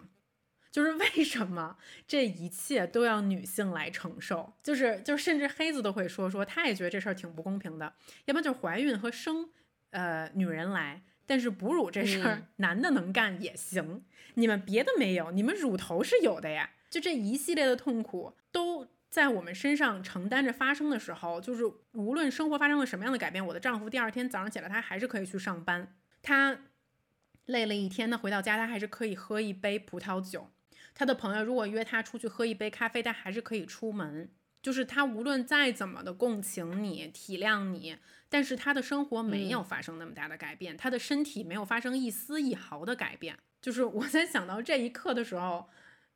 [0.72, 4.54] 就是为什么这一切都要女性来承受？
[4.62, 7.94] 就是就甚至黑子都会说说，他也觉得这事儿挺不公平的。
[8.26, 9.50] 要不然就是怀孕和生，
[9.90, 14.04] 呃，女人来，但是哺乳这事儿、嗯男的能干也行，
[14.36, 16.70] 你们别的没有，你们乳头是有的呀。
[16.90, 21.64] 就这一系列的痛苦都在我们身上承担着发生的时候，就是
[21.94, 26.60] 无论生活发生了什么样的改变，我的丈夫第二天早上起来他还是可以去上班，他
[27.46, 30.52] 累了一天，他回到家他还是可以喝一杯葡萄酒。
[30.94, 34.30] 他的朋友如果约他出去喝一杯咖啡，他还是可以出门。
[34.62, 37.96] 就是他无论再怎么的共情你、体谅你，
[38.28, 43.38] 但是他的生活没有发生那么大的改变，他的身体没有发生一丝一毫的改变。
[43.62, 45.70] 就是我在想到这一刻的时候，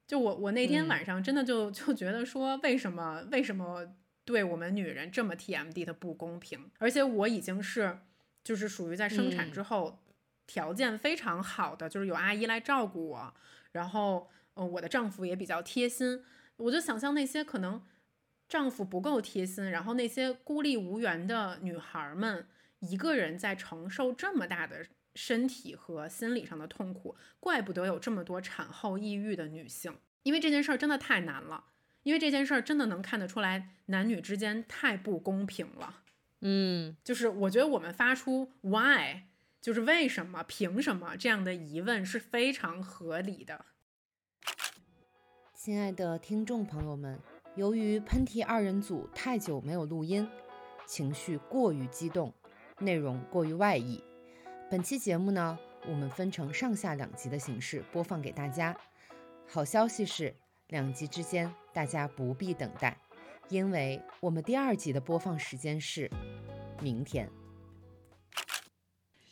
[0.05, 3.87] 就我我那天嗯晚上真的就就觉得说，为什么为什么
[4.25, 6.69] 对我们女人这么 TMD 的不公平？
[6.79, 7.97] 而且我已经是
[8.43, 9.99] 就是属于在生产嗯之后、
[10.45, 13.33] 条件非常好的，就是有阿姨来照顾我，
[13.71, 16.23] 然后呃我的丈夫也比较贴心。
[16.57, 17.81] 我就想象那些可能
[18.47, 22.47] 丈夫不够贴心，然后那些孤立无援的女孩们，
[22.79, 24.85] 一个人在承受这么大的
[25.15, 31.65] 身体和心理上的痛苦，怪不得有这么多产后抑郁的女性，因为这件事儿真的太难了，
[32.03, 36.01] 因为这件事儿真的能看得出来男女之间太不公平了。
[36.41, 39.23] 嗯，就是我觉得我们发出 why，
[39.61, 43.65] 就是为什么、凭什么这样的疑问是非常合理的。
[45.65, 47.17] 亲爱的听众朋友们，
[47.55, 50.27] 由于喷嚏二人组太久没有录音，
[50.85, 52.33] 情绪过于激动，
[52.79, 54.03] 内容过于外溢，
[54.69, 55.57] 本期节目呢，
[55.87, 58.75] 我们分成上下两集的形式播放给大家。
[59.47, 60.35] 好消息是，
[60.67, 62.97] 两集之间大家不必等待，
[63.47, 66.11] 因为我们第二集的播放时间是
[66.81, 67.29] 明天。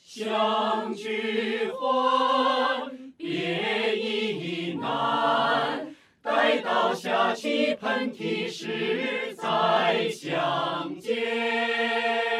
[0.06, 5.81] 相聚欢，别亦难。
[6.24, 12.31] 待到下起喷嚏时再相见。